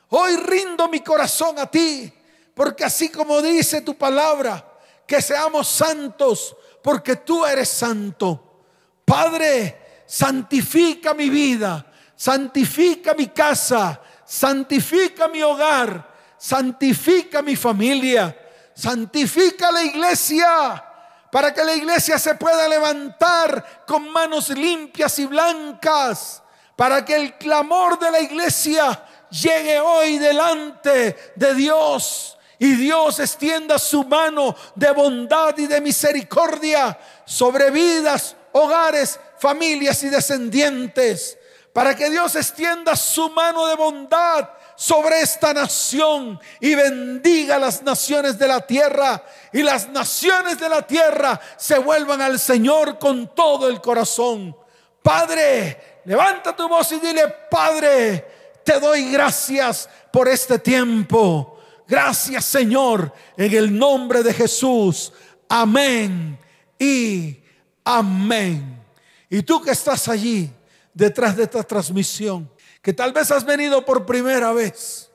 Hoy 0.08 0.38
rindo 0.38 0.88
mi 0.88 1.02
corazón 1.02 1.60
a 1.60 1.70
ti. 1.70 2.12
Porque 2.54 2.86
así 2.86 3.10
como 3.10 3.42
dice 3.42 3.82
tu 3.82 3.98
palabra, 3.98 4.66
que 5.06 5.22
seamos 5.22 5.68
santos 5.68 6.56
porque 6.82 7.18
tú 7.18 7.46
eres 7.46 7.68
santo. 7.68 8.64
Padre, 9.04 10.04
santifica 10.06 11.14
mi 11.14 11.30
vida, 11.30 11.86
santifica 12.16 13.14
mi 13.16 13.28
casa, 13.28 14.00
santifica 14.24 15.28
mi 15.28 15.44
hogar, 15.44 16.10
santifica 16.38 17.42
mi 17.42 17.58
familia, 17.58 18.34
santifica 18.74 19.74
la 19.74 19.84
iglesia 19.84 20.92
para 21.34 21.52
que 21.52 21.64
la 21.64 21.74
iglesia 21.74 22.20
se 22.20 22.36
pueda 22.36 22.68
levantar 22.68 23.86
con 23.88 24.08
manos 24.12 24.50
limpias 24.50 25.18
y 25.18 25.26
blancas, 25.26 26.44
para 26.76 27.04
que 27.04 27.16
el 27.16 27.40
clamor 27.40 27.98
de 27.98 28.12
la 28.12 28.22
iglesia 28.22 29.04
llegue 29.32 29.80
hoy 29.80 30.20
delante 30.20 31.34
de 31.36 31.56
Dios 31.56 32.38
y 32.60 32.76
Dios 32.76 33.20
extienda 33.20 33.80
su 33.80 34.04
mano 34.04 34.56
de 34.76 34.92
bondad 34.92 35.58
y 35.58 35.66
de 35.66 35.82
misericordia 35.82 37.00
sobre 37.26 37.72
vidas, 37.72 38.36
hogares, 38.52 39.20
familias 39.40 40.04
y 40.04 40.10
descendientes. 40.10 41.40
Para 41.74 41.96
que 41.96 42.12
Dios 42.12 42.36
extienda 42.36 42.96
su 42.96 43.32
mano 43.32 43.66
de 43.66 43.74
bondad 43.74 44.50
sobre 44.76 45.22
esta 45.22 45.54
nación 45.54 46.40
y 46.60 46.76
bendiga 46.76 47.60
las 47.60 47.84
naciones 47.84 48.38
de 48.38 48.48
la 48.48 48.62
tierra 48.62 49.24
y 49.52 49.62
las 49.62 49.90
naciones 49.90 50.60
de 50.60 50.70
la 50.70 50.86
tierra 50.86 51.40
se 51.58 51.78
vuelvan 51.78 52.22
al 52.22 52.40
Señor 52.40 52.98
con 53.00 53.34
todo 53.36 53.70
el 53.70 53.82
corazón. 53.82 54.56
Padre, 55.02 56.02
levanta 56.06 56.56
tu 56.56 56.68
voz 56.68 56.92
y 56.92 57.00
dile, 57.00 57.28
Padre, 57.50 58.26
te 58.64 58.80
doy 58.80 59.12
gracias 59.12 59.90
por 60.12 60.28
este 60.28 60.60
tiempo. 60.60 61.60
Gracias 61.88 62.46
Señor, 62.46 63.14
en 63.38 63.54
el 63.54 63.78
nombre 63.78 64.24
de 64.24 64.34
Jesús. 64.34 65.12
Amén 65.50 66.40
y 66.80 67.38
amén. 67.84 68.82
Y 69.30 69.44
tú 69.44 69.62
que 69.62 69.72
estás 69.72 70.08
allí 70.08 70.52
detrás 70.94 71.36
de 71.36 71.44
esta 71.44 71.64
transmisión, 71.64 72.50
que 72.84 72.92
tal 72.92 73.14
vez 73.14 73.32
has 73.32 73.46
venido 73.46 73.86
por 73.86 74.06
primera 74.06 74.52
vez, 74.52 75.10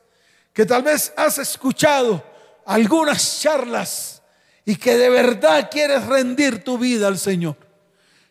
que 0.55 0.65
tal 0.65 0.83
vez 0.83 1.13
has 1.17 1.37
escuchado 1.37 2.25
algunas 2.65 3.41
charlas 3.41 4.23
y 4.65 4.75
que 4.75 4.97
de 4.97 5.11
verdad 5.11 5.69
quieres 5.71 6.07
rendir 6.07 6.65
tu 6.65 6.79
vida 6.79 7.07
al 7.07 7.19
Señor. 7.19 7.57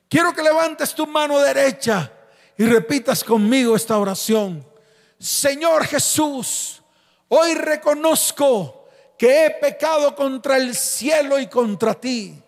Quiero 0.10 0.34
que 0.34 0.42
levantes 0.42 0.96
tu 0.96 1.06
mano 1.06 1.38
derecha 1.40 2.12
y 2.58 2.66
repitas 2.66 3.24
conmigo 3.24 3.76
esta 3.76 4.00
oración. 4.00 4.68
Señor 5.20 5.86
Jesús, 5.86 6.82
hoy 7.28 7.54
reconozco 7.54 8.88
que 9.20 9.46
he 9.46 9.52
pecado 9.52 10.16
contra 10.16 10.58
el 10.58 10.74
cielo 10.74 11.38
y 11.40 11.46
contra 11.46 11.94
ti. 11.94 12.42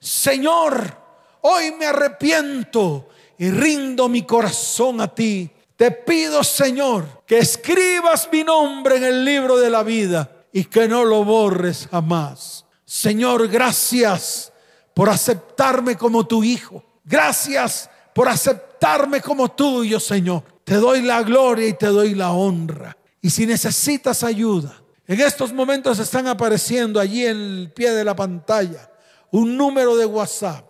Señor, 0.00 0.98
hoy 1.42 1.70
me 1.78 1.86
arrepiento 1.86 3.08
y 3.38 3.52
rindo 3.52 4.08
mi 4.08 4.22
corazón 4.22 5.00
a 5.00 5.14
ti. 5.14 5.48
Te 5.76 5.90
pido, 5.90 6.44
Señor, 6.44 7.22
que 7.26 7.38
escribas 7.38 8.28
mi 8.32 8.44
nombre 8.44 8.96
en 8.96 9.04
el 9.04 9.24
libro 9.24 9.56
de 9.58 9.70
la 9.70 9.82
vida 9.82 10.46
y 10.52 10.64
que 10.64 10.86
no 10.86 11.04
lo 11.04 11.24
borres 11.24 11.88
jamás. 11.90 12.64
Señor, 12.84 13.48
gracias 13.48 14.52
por 14.94 15.08
aceptarme 15.08 15.96
como 15.96 16.26
tu 16.26 16.44
hijo. 16.44 16.82
Gracias 17.04 17.90
por 18.14 18.28
aceptarme 18.28 19.20
como 19.20 19.50
tuyo, 19.50 19.98
Señor. 19.98 20.44
Te 20.64 20.76
doy 20.76 21.02
la 21.02 21.22
gloria 21.22 21.66
y 21.66 21.74
te 21.74 21.86
doy 21.86 22.14
la 22.14 22.30
honra. 22.30 22.96
Y 23.20 23.30
si 23.30 23.46
necesitas 23.46 24.22
ayuda, 24.22 24.80
en 25.06 25.20
estos 25.20 25.52
momentos 25.52 25.98
están 25.98 26.28
apareciendo 26.28 27.00
allí 27.00 27.26
en 27.26 27.36
el 27.36 27.72
pie 27.74 27.90
de 27.90 28.04
la 28.04 28.14
pantalla 28.14 28.90
un 29.34 29.56
número 29.56 29.96
de 29.96 30.06
WhatsApp. 30.06 30.64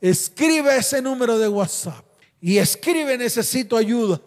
Escribe 0.00 0.76
ese 0.76 1.02
número 1.02 1.36
de 1.36 1.48
WhatsApp 1.48 2.04
y 2.40 2.58
escribe 2.58 3.18
necesito 3.18 3.76
ayuda. 3.76 4.20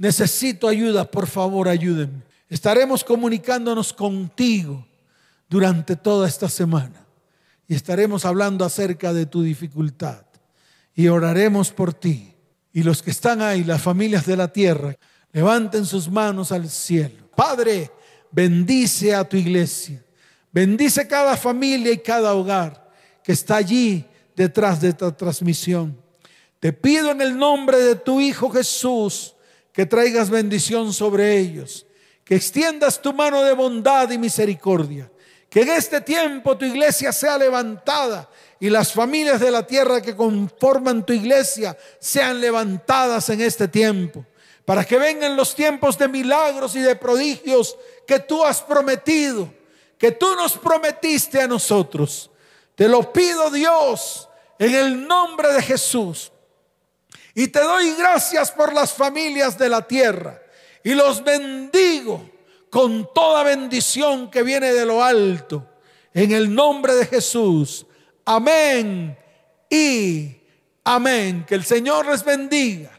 Necesito 0.00 0.66
ayuda, 0.66 1.04
por 1.04 1.26
favor, 1.26 1.68
ayúdenme. 1.68 2.22
Estaremos 2.48 3.04
comunicándonos 3.04 3.92
contigo 3.92 4.86
durante 5.46 5.94
toda 5.94 6.26
esta 6.26 6.48
semana 6.48 7.04
y 7.68 7.74
estaremos 7.74 8.24
hablando 8.24 8.64
acerca 8.64 9.12
de 9.12 9.26
tu 9.26 9.42
dificultad 9.42 10.24
y 10.94 11.08
oraremos 11.08 11.70
por 11.70 11.92
ti. 11.92 12.32
Y 12.72 12.82
los 12.82 13.02
que 13.02 13.10
están 13.10 13.42
ahí, 13.42 13.62
las 13.62 13.82
familias 13.82 14.24
de 14.24 14.38
la 14.38 14.50
tierra, 14.50 14.96
levanten 15.32 15.84
sus 15.84 16.10
manos 16.10 16.50
al 16.50 16.70
cielo. 16.70 17.28
Padre, 17.36 17.90
bendice 18.30 19.14
a 19.14 19.28
tu 19.28 19.36
iglesia. 19.36 20.02
Bendice 20.50 21.06
cada 21.06 21.36
familia 21.36 21.92
y 21.92 21.98
cada 21.98 22.32
hogar 22.32 22.90
que 23.22 23.32
está 23.32 23.56
allí 23.56 24.06
detrás 24.34 24.80
de 24.80 24.88
esta 24.88 25.14
transmisión. 25.14 25.94
Te 26.58 26.72
pido 26.72 27.10
en 27.10 27.20
el 27.20 27.36
nombre 27.36 27.76
de 27.80 27.96
tu 27.96 28.18
Hijo 28.18 28.48
Jesús 28.48 29.34
que 29.80 29.86
traigas 29.86 30.28
bendición 30.28 30.92
sobre 30.92 31.38
ellos, 31.38 31.86
que 32.22 32.34
extiendas 32.34 33.00
tu 33.00 33.14
mano 33.14 33.42
de 33.42 33.54
bondad 33.54 34.10
y 34.10 34.18
misericordia, 34.18 35.10
que 35.48 35.62
en 35.62 35.70
este 35.70 36.02
tiempo 36.02 36.54
tu 36.58 36.66
iglesia 36.66 37.14
sea 37.14 37.38
levantada 37.38 38.28
y 38.60 38.68
las 38.68 38.92
familias 38.92 39.40
de 39.40 39.50
la 39.50 39.66
tierra 39.66 40.02
que 40.02 40.14
conforman 40.14 41.06
tu 41.06 41.14
iglesia 41.14 41.78
sean 41.98 42.42
levantadas 42.42 43.30
en 43.30 43.40
este 43.40 43.68
tiempo, 43.68 44.26
para 44.66 44.84
que 44.84 44.98
vengan 44.98 45.34
los 45.34 45.54
tiempos 45.54 45.96
de 45.96 46.08
milagros 46.08 46.76
y 46.76 46.80
de 46.80 46.94
prodigios 46.94 47.74
que 48.06 48.18
tú 48.18 48.44
has 48.44 48.60
prometido, 48.60 49.50
que 49.96 50.12
tú 50.12 50.26
nos 50.36 50.58
prometiste 50.58 51.40
a 51.40 51.48
nosotros. 51.48 52.30
Te 52.74 52.86
lo 52.86 53.10
pido 53.10 53.50
Dios 53.50 54.28
en 54.58 54.74
el 54.74 55.08
nombre 55.08 55.54
de 55.54 55.62
Jesús. 55.62 56.30
Y 57.34 57.48
te 57.48 57.60
doy 57.60 57.94
gracias 57.94 58.50
por 58.50 58.72
las 58.72 58.92
familias 58.92 59.56
de 59.56 59.68
la 59.68 59.86
tierra 59.86 60.40
y 60.82 60.94
los 60.94 61.22
bendigo 61.22 62.28
con 62.70 63.12
toda 63.12 63.42
bendición 63.42 64.30
que 64.30 64.42
viene 64.42 64.72
de 64.72 64.86
lo 64.86 65.02
alto. 65.02 65.66
En 66.12 66.32
el 66.32 66.52
nombre 66.54 66.94
de 66.94 67.06
Jesús. 67.06 67.86
Amén 68.24 69.16
y 69.68 70.36
amén. 70.84 71.44
Que 71.46 71.54
el 71.54 71.64
Señor 71.64 72.06
les 72.06 72.24
bendiga. 72.24 72.90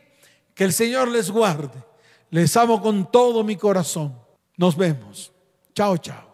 Que 0.54 0.64
el 0.64 0.74
Señor 0.74 1.08
les 1.10 1.30
guarde. 1.30 1.84
Les 2.30 2.56
amo 2.56 2.82
con 2.82 3.12
todo 3.12 3.44
mi 3.44 3.58
corazón. 3.58 4.18
Nos 4.58 4.78
vemos. 4.78 5.32
Chao, 5.74 5.98
chao. 5.98 6.31